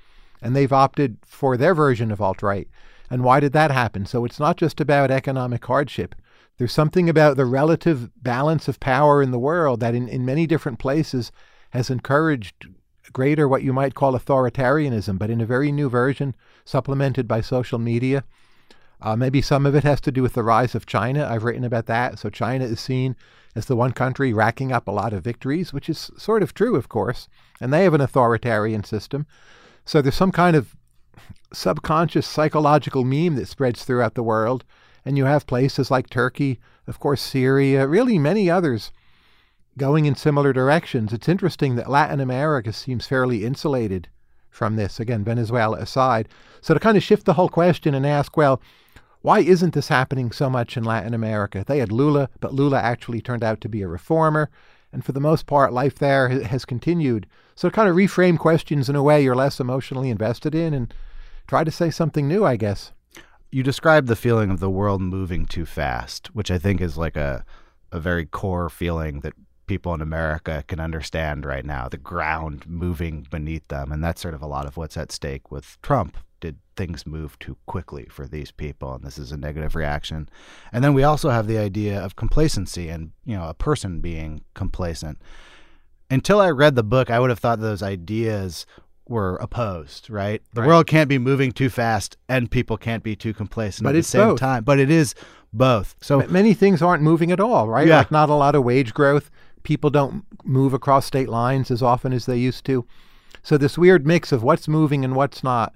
[0.41, 2.67] and they've opted for their version of alt right.
[3.09, 4.05] And why did that happen?
[4.05, 6.15] So it's not just about economic hardship.
[6.57, 10.47] There's something about the relative balance of power in the world that, in, in many
[10.47, 11.31] different places,
[11.71, 12.67] has encouraged
[13.13, 17.79] greater what you might call authoritarianism, but in a very new version, supplemented by social
[17.79, 18.23] media.
[19.01, 21.27] Uh, maybe some of it has to do with the rise of China.
[21.29, 22.17] I've written about that.
[22.17, 23.15] So China is seen
[23.55, 26.75] as the one country racking up a lot of victories, which is sort of true,
[26.75, 27.27] of course.
[27.61, 29.27] And they have an authoritarian system.
[29.87, 30.75] So there's some kind of
[31.53, 34.65] subconscious psychological meme that spreads throughout the world.
[35.05, 38.91] And you have places like Turkey, of course, Syria, really many others
[39.77, 41.13] going in similar directions.
[41.13, 44.09] It's interesting that Latin America seems fairly insulated
[44.49, 46.27] from this, again, Venezuela aside.
[46.59, 48.61] So to kind of shift the whole question and ask, well,
[49.21, 51.63] why isn't this happening so much in Latin America?
[51.65, 54.49] They had Lula, but Lula actually turned out to be a reformer.
[54.97, 57.27] And for the most part, life there has continued.
[57.53, 60.91] So kind of reframe questions in a way you're less emotionally invested in and
[61.45, 62.93] try to say something new, I guess.
[63.51, 67.15] You described the feeling of the world moving too fast, which I think is like
[67.15, 67.45] a
[67.91, 69.33] a very core feeling that
[69.67, 73.91] people in America can understand right now, the ground moving beneath them.
[73.91, 76.17] And that's sort of a lot of what's at stake with Trump.
[76.39, 78.93] Did things move too quickly for these people?
[78.93, 80.29] And this is a negative reaction.
[80.71, 84.41] And then we also have the idea of complacency and, you know, a person being
[84.53, 85.19] complacent.
[86.09, 88.65] Until I read the book, I would have thought those ideas
[89.09, 90.41] were opposed, right?
[90.53, 90.67] The Right.
[90.67, 94.03] world can't be moving too fast and people can't be too complacent But at the
[94.03, 94.39] same both.
[94.39, 94.63] time.
[94.63, 95.15] But it is
[95.53, 95.95] both.
[96.01, 97.87] So Many things aren't moving at all, right?
[97.87, 97.97] Yeah.
[97.99, 99.31] Like not a lot of wage growth.
[99.63, 102.85] People don't move across state lines as often as they used to.
[103.43, 105.73] So this weird mix of what's moving and what's not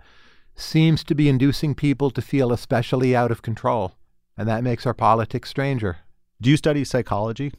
[0.55, 3.93] seems to be inducing people to feel especially out of control.
[4.37, 5.97] And that makes our politics stranger.
[6.41, 7.53] do you study psychology?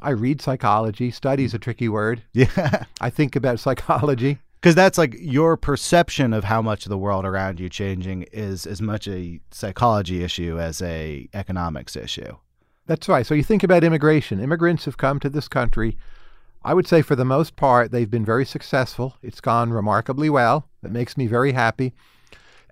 [0.00, 1.10] I read psychology.
[1.10, 2.22] Study's a tricky word.
[2.32, 2.84] Yeah.
[3.00, 4.38] I think about psychology.
[4.64, 8.80] Because that's like your perception of how much the world around you changing is as
[8.80, 12.38] much a psychology issue as a economics issue.
[12.86, 13.26] That's right.
[13.26, 14.40] So you think about immigration.
[14.40, 15.98] Immigrants have come to this country.
[16.64, 19.18] I would say for the most part, they've been very successful.
[19.20, 20.66] It's gone remarkably well.
[20.80, 21.92] That makes me very happy.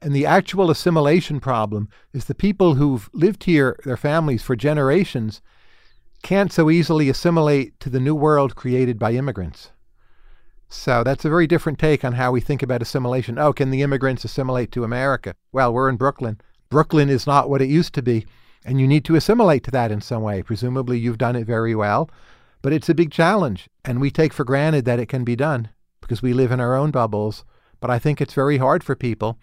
[0.02, 5.40] And the actual assimilation problem is the people who've lived here, their families, for generations,
[6.24, 9.70] can't so easily assimilate to the new world created by immigrants.
[10.68, 13.38] So that's a very different take on how we think about assimilation.
[13.38, 15.34] Oh, can the immigrants assimilate to America?
[15.52, 16.40] Well, we're in Brooklyn.
[16.68, 18.26] Brooklyn is not what it used to be,
[18.64, 20.42] and you need to assimilate to that in some way.
[20.42, 22.10] Presumably, you've done it very well,
[22.60, 25.68] but it's a big challenge, and we take for granted that it can be done
[26.00, 27.44] because we live in our own bubbles.
[27.78, 29.38] But I think it's very hard for people.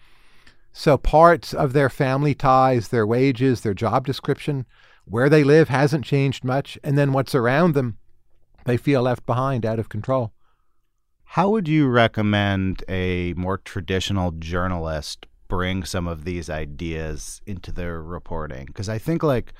[0.72, 4.66] So parts of their family ties, their wages, their job description,
[5.04, 6.78] where they live hasn't changed much.
[6.84, 7.98] And then what's around them,
[8.64, 10.32] they feel left behind, out of control.
[11.24, 18.02] How would you recommend a more traditional journalist bring some of these ideas into their
[18.02, 18.66] reporting?
[18.66, 19.52] Because I think like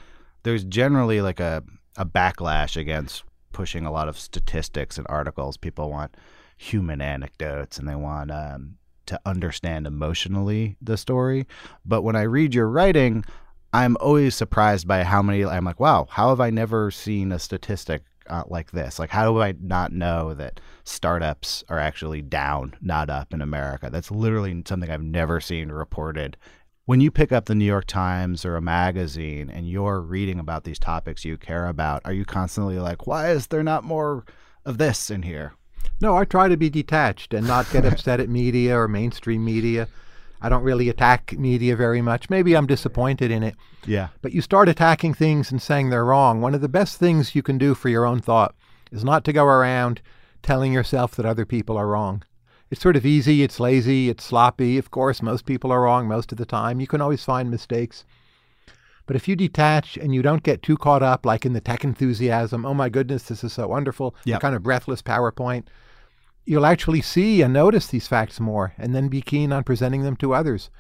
[0.42, 1.62] there's generally like a,
[1.96, 5.56] a backlash against pushing a lot of statistics and articles.
[5.56, 6.16] People want
[6.56, 8.76] human anecdotes and they want um,
[9.11, 11.46] to understand emotionally the story.
[11.84, 13.24] But when I read your writing,
[13.72, 15.44] I'm always surprised by how many.
[15.44, 19.00] I'm like, wow, how have I never seen a statistic uh, like this?
[19.00, 23.90] Like, how do I not know that startups are actually down, not up in America?
[23.90, 26.36] That's literally something I've never seen reported.
[26.86, 30.64] When you pick up the New York Times or a magazine and you're reading about
[30.64, 34.24] these topics you care about, are you constantly like, why is there not more
[34.64, 35.54] of this in here?
[36.01, 39.88] No, I try to be detached and not get upset at media or mainstream media.
[40.42, 42.30] I don't really attack media very much.
[42.30, 43.55] Maybe I'm disappointed in it.
[43.86, 44.09] Yeah.
[44.22, 46.40] But you start attacking things and saying they're wrong.
[46.40, 48.55] One of the best things you can do for your own thought
[48.90, 50.01] is not to go around
[50.42, 52.22] telling yourself that other people are wrong.
[52.70, 54.78] It's sort of easy, it's lazy, it's sloppy.
[54.78, 56.80] Of course, most people are wrong most of the time.
[56.80, 58.05] You can always find mistakes.
[59.07, 61.84] But if you detach and you don't get too caught up, like in the tech
[61.84, 64.40] enthusiasm, oh my goodness, this is so wonderful, Yep.
[64.40, 65.64] kind of breathless PowerPoint,
[66.45, 70.16] you'll actually see and notice these facts more and then be keen on presenting them
[70.16, 70.70] to others.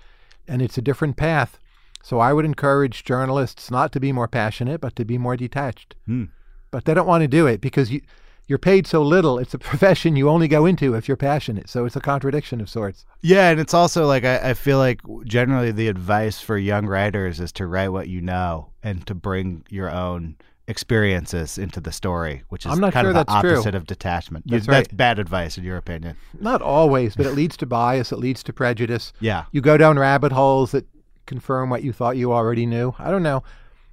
[0.48, 1.58] And it's a different path.
[2.02, 5.94] So I would encourage journalists not to be more passionate, but to be more detached.
[6.06, 6.24] Hmm.
[6.70, 8.00] But they don't want to do it because you,
[8.46, 9.38] you're paid so little.
[9.38, 11.68] It's a profession you only go into if you're passionate.
[11.68, 13.04] So it's a contradiction of sorts.
[13.20, 17.38] Yeah, and it's also like I, I feel like generally the advice for young writers
[17.38, 20.36] is to write what you know and to bring your own
[20.70, 23.52] experiences into the story, which is I'm not kind sure of the that's true.
[23.54, 24.46] opposite of detachment.
[24.46, 24.96] You- That's that's right.
[24.96, 26.16] bad advice in your opinion.
[26.40, 29.12] Not always, but it leads to bias, it leads to prejudice.
[29.20, 29.44] Yeah.
[29.52, 30.86] You go down rabbit holes that
[31.26, 32.94] confirm what you thought you already knew.
[32.98, 33.42] I don't know.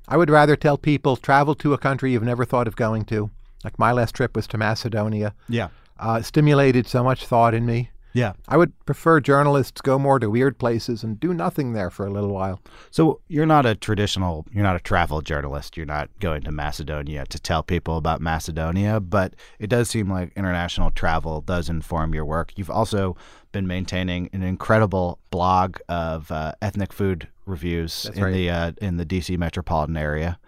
[0.08, 3.30] I would rather tell people travel to a country you've never thought of going to.
[3.64, 5.34] Like my last trip was to Macedonia.
[5.50, 5.68] Yeah.
[6.00, 7.90] Uh, stimulated so much thought in me.
[8.18, 8.34] Yeah.
[8.48, 12.10] I would prefer journalists go more to weird places and do nothing there for a
[12.10, 12.60] little while.
[12.90, 15.78] So you're not a traditional, you're not a travel journalist.
[15.78, 20.34] You're not going to Macedonia to tell people about Macedonia, but it does seem like
[20.36, 22.54] international travel does inform your work.
[22.56, 23.16] You've also
[23.52, 28.34] been maintaining an incredible blog of uh, ethnic food reviews That's in right.
[28.34, 30.40] the uh, in the DC metropolitan area.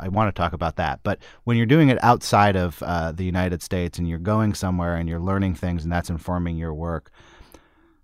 [0.00, 3.24] I want to talk about that, but when you're doing it outside of uh, the
[3.24, 7.10] United States and you're going somewhere and you're learning things and that's informing your work,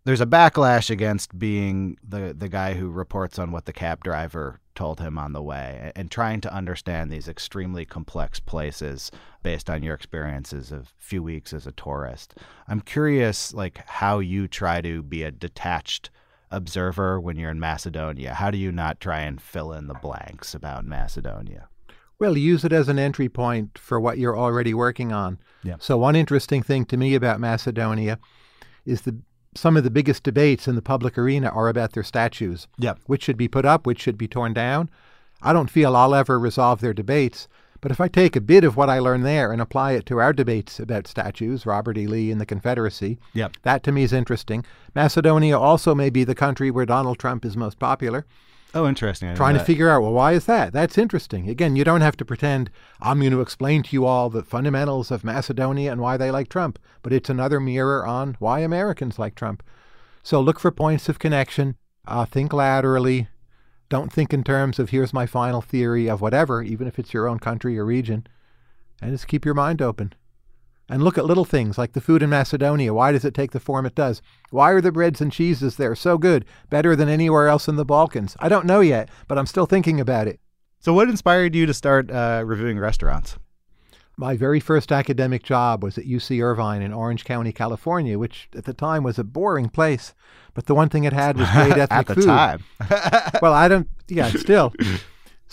[0.05, 4.61] there's a backlash against being the the guy who reports on what the cab driver
[4.75, 9.11] told him on the way and trying to understand these extremely complex places
[9.43, 12.35] based on your experiences of few weeks as a tourist.
[12.69, 16.11] I'm curious like how you try to be a detached
[16.51, 18.35] observer when you're in Macedonia.
[18.35, 21.69] How do you not try and fill in the blanks about Macedonia?
[22.19, 25.39] Well, use it as an entry point for what you're already working on.
[25.63, 25.77] Yeah.
[25.79, 28.19] So one interesting thing to me about Macedonia
[28.85, 29.17] is the
[29.57, 32.67] some of the biggest debates in the public arena are about their statues.
[32.79, 32.99] Yep.
[33.07, 34.91] Which should be put up, which should be torn down.
[35.43, 37.47] I don't feel I'll ever resolve their debates,
[37.81, 40.19] but if I take a bit of what I learned there and apply it to
[40.19, 42.07] our debates about statues, Robert E.
[42.09, 43.59] Lee and the Confederacy, Yep.
[43.63, 44.65] that to me is interesting.
[44.95, 48.27] Macedonia also may be the country where Donald Trump is most popular
[48.75, 49.33] Oh, interesting.
[49.37, 50.73] Trying to figure out, well, why is that?
[50.73, 51.49] That's interesting.
[51.49, 52.71] Again, you don't have to pretend
[53.01, 56.49] I'm going to explain to you all the fundamentals of Macedonia and why they like
[56.49, 59.63] Trump, but it's another mirror on why Americans like Trump.
[60.25, 61.77] So look for points of connection,
[62.09, 63.29] uh, think laterally.
[63.89, 67.29] Don't think in terms of here's my final theory of whatever, even if it's your
[67.29, 68.27] own country or region.
[69.01, 70.15] And just keep your mind open.
[70.89, 72.93] And look at little things like the food in Macedonia.
[72.93, 74.21] Why does it take the form it does?
[74.51, 77.87] Why are the breads and cheeses there so good, better than anywhere else in the
[77.87, 78.37] Balkans?
[78.39, 80.41] I don't know yet, but I'm still thinking about it.
[80.81, 83.39] So, what inspired you to start uh, reviewing restaurants?
[84.17, 88.65] My very first academic job was at UC Irvine in Orange County, California, which at
[88.65, 90.15] the time was a boring place.
[90.53, 92.25] But the one thing it had was great ethnic At the food.
[92.27, 92.65] time.
[93.43, 94.73] well, I don't, yeah, still.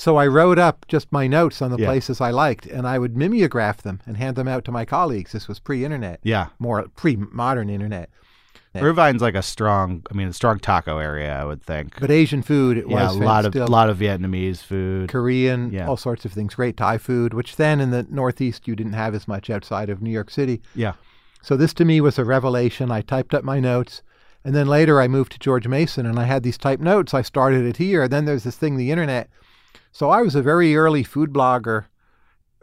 [0.02, 1.86] So I wrote up just my notes on the Yeah.
[1.86, 5.32] places I liked, and I would mimeograph them and hand them out to my colleagues.
[5.32, 6.48] This was pre-internet, yeah.
[6.58, 8.10] more pre-modern internet.
[8.74, 12.00] Irvine's like a strong, I mean, a strong taco area, I would think.
[12.00, 15.08] But Asian food, it yeah, was a lot of still lot of Vietnamese food.
[15.08, 15.88] Korean, Yeah.
[15.88, 16.56] all sorts of things.
[16.56, 20.02] Great Thai food, which then in the Northeast you didn't have as much outside of
[20.02, 20.64] New York City.
[20.74, 20.94] Yeah.
[21.44, 22.90] So this to me was a revelation.
[22.92, 24.02] I typed up my notes,
[24.44, 27.14] and then later I moved to George Mason, and I had these typed notes.
[27.14, 28.02] I started it here.
[28.02, 29.30] And then there's this thing, the internet.
[29.92, 31.86] So I was a very early food blogger,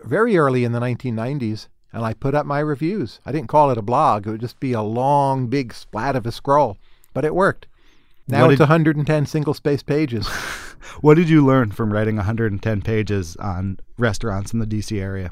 [0.05, 3.21] very early in the 1990s, and I put up my reviews.
[3.27, 6.27] I didn't call it a blog, it would just be a long, big splat of
[6.27, 6.77] a scroll,
[7.15, 7.67] but it worked.
[8.27, 10.29] Now What it's did- 110 single spaced pages.
[11.01, 15.31] What did you learn from writing 110 pages on restaurants in the DC area?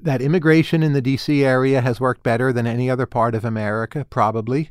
[0.00, 4.04] that immigration in the DC area has worked better than any other part of America,
[4.04, 4.70] probably.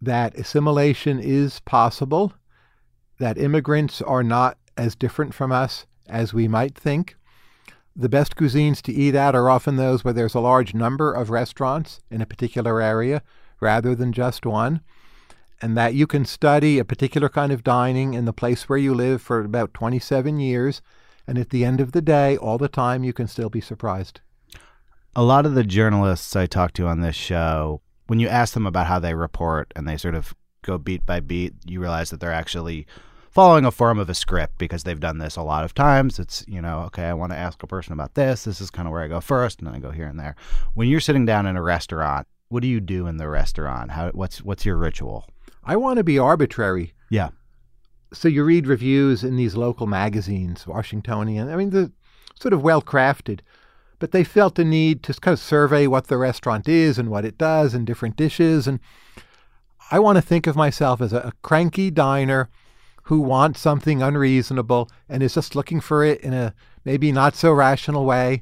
[0.00, 2.32] That assimilation is possible.
[3.18, 7.16] That immigrants are not as different from us as we might think.
[7.94, 11.30] The best cuisines to eat at are often those where there's a large number of
[11.30, 13.22] restaurants in a particular area
[13.60, 14.80] rather than just one.
[15.60, 18.92] And that you can study a particular kind of dining in the place where you
[18.92, 20.82] live for about 27 years.
[21.28, 24.20] And at the end of the day, all the time, you can still be surprised.
[25.14, 28.66] A lot of the journalists I talk to on this show, when you ask them
[28.66, 32.18] about how they report and they sort of go beat by beat, you realize that
[32.18, 32.86] they're actually
[33.32, 36.18] following a form of a script because they've done this a lot of times.
[36.18, 38.44] It's, you know, okay, I want to ask a person about this.
[38.44, 40.36] This is kind of where I go first, and then I go here and there.
[40.74, 43.92] When you're sitting down in a restaurant, what do you do in the restaurant?
[43.92, 45.26] How what's what's your ritual?
[45.64, 46.92] I want to be arbitrary.
[47.10, 47.30] Yeah.
[48.12, 51.48] So you read reviews in these local magazines, Washingtonian.
[51.48, 51.90] I mean, they're
[52.38, 53.40] sort of well crafted,
[53.98, 57.24] but they felt the need to kind of survey what the restaurant is and what
[57.24, 58.66] it does and different dishes.
[58.66, 58.80] And
[59.90, 62.50] I want to think of myself as a, a cranky diner
[63.12, 67.52] who wants something unreasonable and is just looking for it in a maybe not so
[67.52, 68.40] rational way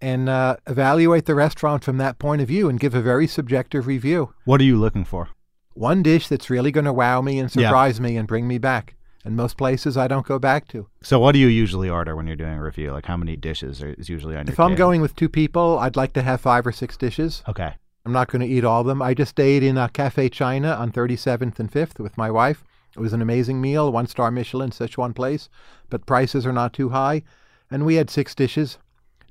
[0.00, 3.86] and uh, evaluate the restaurant from that point of view and give a very subjective
[3.86, 5.28] review What are you looking for?
[5.74, 7.68] one dish that's really going to wow me and Yeah.
[7.68, 8.96] surprise me and bring me back.
[9.24, 10.88] And most places I don't go back to.
[11.00, 12.90] So what do you usually order when you're doing a review?
[12.90, 14.78] Like how many dishes are, is usually on your If I'm table?
[14.78, 17.44] going with two people, I'd like to have five or six dishes.
[17.46, 17.74] Okay.
[18.04, 19.00] I'm not going to eat all of them.
[19.00, 22.64] I just stayed in a Cafe China on 37th and 5th with my wife.
[22.98, 25.48] It was an amazing meal, one star Michelin, Sichuan place,
[25.88, 27.22] but prices are not too high.
[27.70, 28.78] And we had six dishes.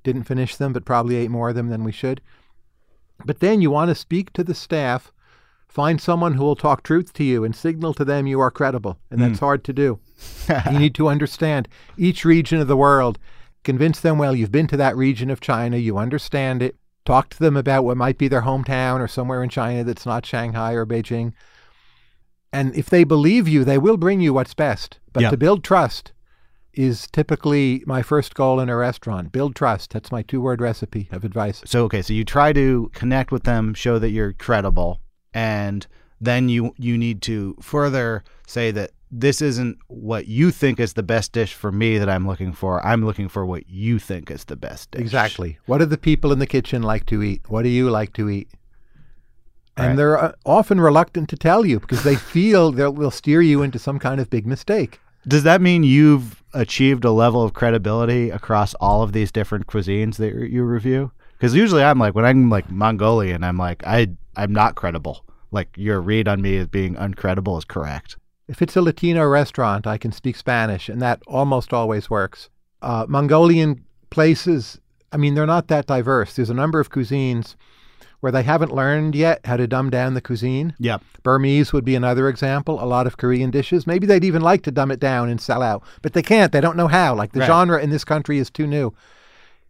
[0.03, 2.21] Didn't finish them, but probably ate more of them than we should.
[3.25, 5.11] But then you want to speak to the staff,
[5.67, 8.99] find someone who will talk truth to you and signal to them you are credible.
[9.11, 9.45] And that's hmm.
[9.45, 9.99] hard to do.
[10.71, 13.19] you need to understand each region of the world.
[13.65, 16.77] Convince them, well, you've been to that region of China, you understand it.
[17.03, 20.25] Talk to them about what might be their hometown or somewhere in China that's not
[20.25, 21.33] Shanghai or Beijing.
[22.53, 24.99] And if they believe you, they will bring you what's best.
[25.13, 25.29] But Yeah.
[25.31, 26.13] to build trust
[26.73, 29.31] is typically my first goal in a restaurant.
[29.31, 29.91] Build trust.
[29.93, 31.61] That's my two word recipe of advice.
[31.65, 35.01] So okay, so you try to connect with them, show that you're credible,
[35.33, 35.85] and
[36.21, 41.03] then you you need to further say that this isn't what you think is the
[41.03, 42.85] best dish for me that I'm looking for.
[42.85, 45.01] I'm looking for what you think is the best dish.
[45.01, 45.57] Exactly.
[45.65, 47.41] What do the people in the kitchen like to eat?
[47.47, 48.49] What do you like to eat?
[49.77, 49.95] And Right.
[49.95, 53.77] they're uh, often reluctant to tell you because they feel they'll, they'll steer you into
[53.77, 54.99] some kind of big mistake.
[55.27, 60.15] Does that mean you've achieved a level of credibility across all of these different cuisines
[60.17, 61.11] that you review?
[61.33, 65.23] Because usually I'm like when I'm like Mongolian, I'm like I I'm not credible.
[65.51, 68.17] Like your read on me as being uncredible is correct.
[68.47, 72.49] If it's a Latino restaurant, I can speak Spanish, and that almost always works.
[72.81, 74.79] Uh, Mongolian places,
[75.11, 76.35] I mean, they're not that diverse.
[76.35, 77.55] There's a number of cuisines
[78.19, 80.73] where they haven't learned yet how to dumb down the cuisine.
[80.79, 80.97] Yeah.
[81.23, 82.83] Burmese would be another example.
[82.83, 83.85] A lot of Korean dishes.
[83.85, 86.51] Maybe they'd even like to dumb it down and sell out, but they can't.
[86.51, 87.13] They don't know how.
[87.15, 87.47] Like the Right.
[87.47, 88.93] genre in this country is too new.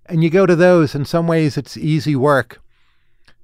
[0.05, 2.61] And you go to those, in some ways, it's easy work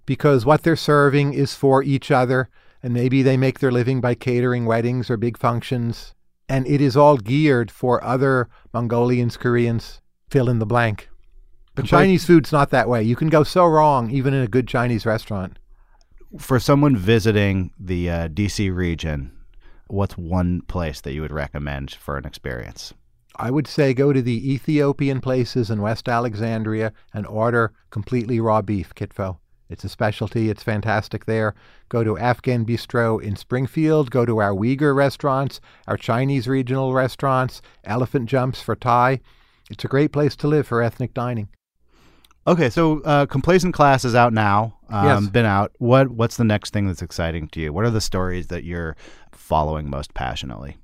[0.05, 2.49] because what they're serving is for each other.
[2.81, 6.13] And maybe they make their living by catering weddings or big functions.
[6.49, 11.09] And it is all geared for other Mongolians, Koreans, fill in the blank.
[11.75, 13.01] But Chinese food's not that way.
[13.01, 15.57] You can go so wrong, even in a good Chinese restaurant.
[16.37, 19.31] for someone visiting the uh, DC region,
[19.87, 22.93] what's one place that you would recommend for an experience?
[23.35, 28.61] I would say go to the Ethiopian places in West Alexandria and order completely raw
[28.61, 29.37] beef, kitfo.
[29.69, 30.49] It's a specialty.
[30.49, 31.55] It's fantastic there.
[31.89, 34.11] Go to Afghan Bistro in Springfield.
[34.11, 39.19] Go to our Uyghur restaurants, our Chinese regional restaurants, Elephant Jumps for Thai.
[39.71, 41.49] It's a great place to live for ethnic dining.
[42.45, 44.77] Okay, so uh, Complacent Class is out now.
[44.89, 45.27] Um, Yes.
[45.27, 45.71] Been out.
[45.77, 47.71] What What's the next thing that's exciting to you?
[47.73, 48.95] What are the stories that you're
[49.31, 50.77] following most passionately?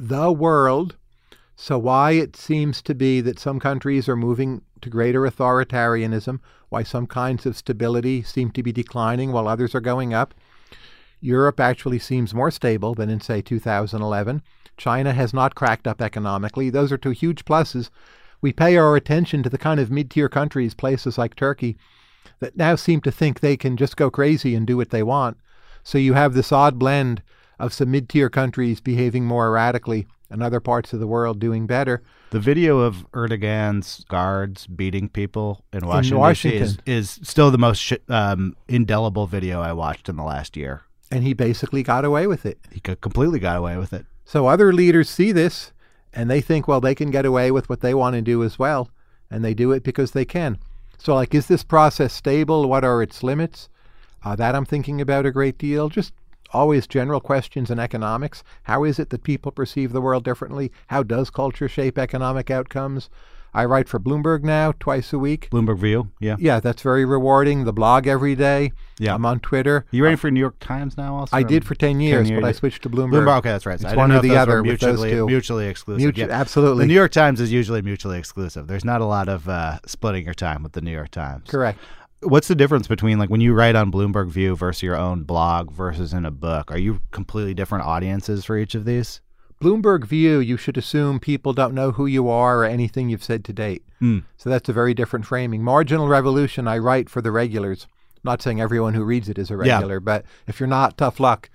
[0.00, 0.96] the world.
[1.56, 6.82] So, why it seems to be that some countries are moving to greater authoritarianism, why
[6.84, 10.32] some kinds of stability seem to be declining while others are going up.
[11.20, 14.42] Europe actually seems more stable than in, say, 2011.
[14.78, 16.70] China has not cracked up economically.
[16.70, 17.90] Those are two huge pluses.
[18.40, 21.76] We pay our attention to the kind of mid tier countries, places like Turkey,
[22.40, 25.36] that now seem to think they can just go crazy and do what they want.
[25.82, 27.22] So you have this odd blend
[27.58, 31.66] of some mid tier countries behaving more erratically and other parts of the world doing
[31.66, 32.02] better.
[32.30, 36.62] The video of Erdogan's guards beating people in Washington, Washington.
[36.62, 40.82] Is, is still the most sh- um, indelible video I watched in the last year.
[41.10, 42.58] And he basically got away with it.
[42.70, 44.06] He completely got away with it.
[44.24, 45.72] So other leaders see this
[46.12, 48.58] and they think, well, they can get away with what they want to do as
[48.58, 48.90] well.
[49.30, 50.58] And they do it because they can.
[50.98, 52.68] So, like, is this process stable?
[52.68, 53.68] What are its limits?
[54.22, 55.88] Uh, that I'm thinking about a great deal.
[55.88, 56.12] Just
[56.52, 58.42] always general questions in economics.
[58.64, 60.72] How is it that people perceive the world differently?
[60.88, 63.08] How does culture shape economic outcomes?
[63.52, 65.48] I write for Bloomberg now twice a week.
[65.50, 66.36] Bloomberg View, yeah.
[66.38, 67.64] Yeah, that's very rewarding.
[67.64, 68.72] The blog every day.
[68.98, 69.14] Yeah.
[69.14, 69.86] I'm on Twitter.
[69.90, 71.16] You writing for New York Times now?
[71.16, 72.40] Also, I did for 10 years, years.
[72.40, 73.24] but I switched to Bloomberg.
[73.24, 73.38] Bloomberg.
[73.38, 73.74] Okay, that's right.
[73.74, 76.14] It's I one or the other were with those mutually mutually exclusive.
[76.14, 76.40] Mutu- yeah.
[76.40, 76.84] absolutely.
[76.84, 78.66] The New York Times is usually mutually exclusive.
[78.66, 81.48] There's not a lot of uh, splitting your time with the New York Times.
[81.48, 81.78] Correct.
[82.22, 85.72] What's the difference between like when you write on Bloomberg View versus your own blog
[85.72, 86.70] versus in a book?
[86.70, 89.22] Are you completely different audiences for each of these?
[89.60, 93.44] Bloomberg View, you should assume people don't know who you are or anything you've said
[93.44, 93.84] to date.
[93.98, 94.20] Hmm.
[94.38, 95.62] So that's a very different framing.
[95.62, 97.86] Marginal Revolution, I write for the regulars.
[98.22, 99.76] not saying everyone who reads it is a Yeah.
[99.76, 101.48] regular, but if you're not, tough luck.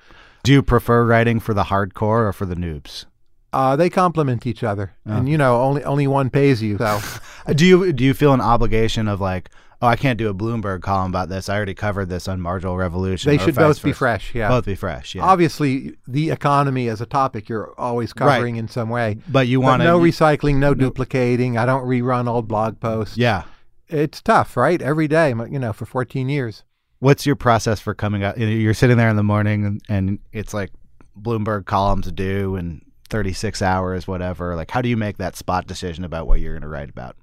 [0.43, 3.05] Do you prefer writing for the hardcore or for the noobs?
[3.53, 6.79] Uh, they complement each other, and you know, only only one pays you.
[6.79, 6.99] So
[7.55, 9.51] Do you do you feel an obligation of like,
[9.85, 11.49] oh, I can't do a Bloomberg column about this.
[11.49, 13.31] I already covered this on Marginal Revolution.
[13.31, 14.33] they should both be fresh.
[14.33, 15.15] Yeah, Both be fresh.
[15.15, 15.23] Yeah.
[15.23, 19.17] obviously the economy as a topic you're always covering in some way.
[19.27, 21.57] but you want no recycling, no, duplicating.
[21.57, 23.17] I don't rerun old blog posts.
[23.17, 23.43] Yeah.
[23.87, 24.81] it's tough, right?
[24.81, 26.63] Every day, you know, for 14 years.
[26.99, 30.53] What's your process for coming know, You're sitting there in the morning and, and it's
[30.53, 30.71] like
[31.19, 34.55] Bloomberg columns due in 36 hours, whatever.
[34.55, 37.15] Like, how do you make that spot decision about what you're going to write about?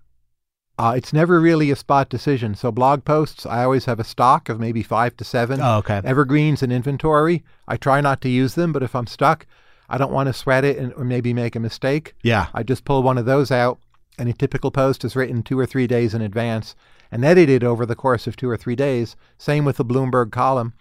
[0.78, 2.54] Uh, it's never really a spot decision.
[2.54, 6.00] So blog posts, I always have a stock of maybe five to seven Oh, okay.
[6.04, 7.44] evergreens and inventory.
[7.68, 9.46] I try not to use them, but if I'm stuck,
[9.88, 12.14] I don't want to sweat it and, or maybe make a mistake.
[12.22, 12.46] Yeah.
[12.54, 13.78] I just pull one of those out,
[14.18, 16.74] and a typical post is written two or three days in advance
[17.10, 19.14] and edited over the course of two or three days.
[19.36, 20.72] Same with the Bloomberg column.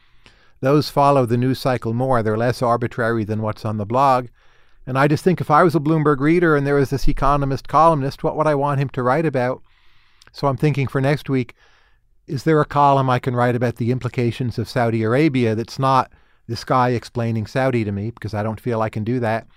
[0.61, 2.23] Those follow the news cycle more.
[2.23, 4.27] They're less arbitrary than what's on the blog.
[4.87, 7.67] And I just think if I was a Bloomberg reader and there was this economist
[7.67, 9.61] columnist, what would I want him to write about?
[10.31, 11.53] So I'm thinking for next week,
[12.27, 16.11] is there a column I can write about the implications of Saudi Arabia that's not
[16.47, 19.47] this guy explaining Saudi to me, because I don't feel I can do that,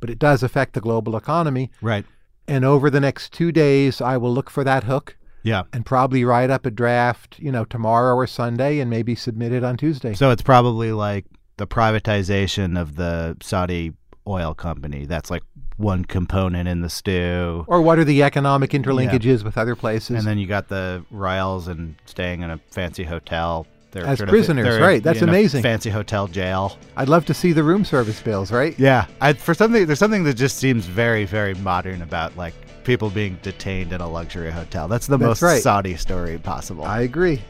[0.00, 1.70] but it does affect the global economy.
[1.80, 2.04] Right.
[2.48, 5.62] And over the next two days, I will look for that hook Yeah.
[5.72, 9.64] and probably write up a draft, you know, tomorrow or Sunday and maybe submit it
[9.64, 10.14] on Tuesday.
[10.14, 11.24] So it's probably like
[11.58, 13.92] the privatization of the Saudi
[14.26, 15.06] oil company.
[15.06, 15.42] That's like
[15.82, 17.64] one component in the stew.
[17.68, 20.16] or what are the economic interlinkages with other places?
[20.16, 23.66] And then you got the Riles and staying in a fancy hotel.
[23.90, 25.02] They're As of- prisoners, they're right.
[25.02, 25.62] That's amazing.
[25.62, 26.78] Fancy hotel jail.
[26.96, 28.74] I'd love to see the room service bills, right?
[28.78, 32.54] Yeah, I, for something there's something that just seems very very modern about like
[32.84, 34.88] people being detained in a luxury hotel.
[34.88, 35.62] That's the That's most right.
[35.62, 36.84] Saudi story possible.
[36.84, 37.40] I agree.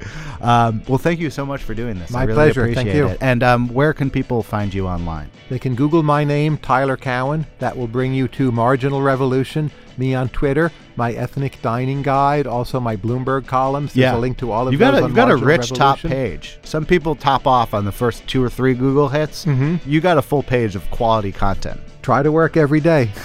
[0.41, 2.11] um, well, thank you so much for doing this.
[2.11, 2.63] My I really pleasure.
[2.63, 3.07] Appreciate Thank you.
[3.09, 3.19] It.
[3.21, 5.31] And um, where can people find you online?
[5.49, 7.47] They can Google my name, Tyler Cowen.
[7.59, 12.81] That will bring you to Marginal Revolution, me on Twitter, my ethnic dining guide, also
[12.81, 13.93] my Bloomberg columns.
[13.93, 14.17] There's Yeah.
[14.17, 16.59] a link to all of got those a, you've got a Marginal rich top page.
[16.63, 19.45] Some people top off on the first two or three Google hits.
[19.45, 19.81] Mhm.
[19.87, 21.81] You got a full page of quality content.
[22.03, 23.11] Try to work every day.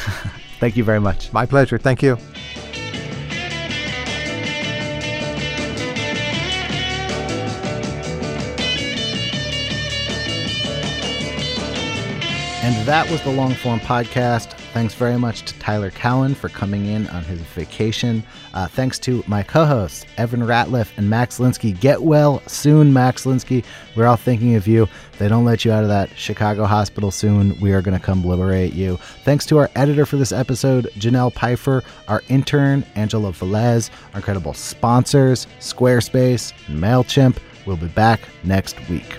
[0.60, 1.32] Thank you very much.
[1.34, 1.78] My pleasure.
[1.78, 2.18] Thank you.
[12.88, 14.54] That was the Longform podcast.
[14.72, 18.24] Thanks very much to Tyler Cowen for coming in on his vacation.
[18.54, 21.78] Uh, thanks to my co hosts, Evan Ratliff and Max Linsky.
[21.78, 23.66] Get well soon, Max Linsky.
[23.98, 24.88] We're all thinking of you.
[25.20, 28.24] They don't let you out of that Chicago hospital soon, we are going to come
[28.24, 28.96] liberate you.
[29.26, 34.54] Thanks to our editor for this episode, Janelle Pfeiffer, our intern, Angela Velez, our incredible
[34.54, 37.36] sponsors, Squarespace, MailChimp.
[37.66, 39.18] We'll be back next week.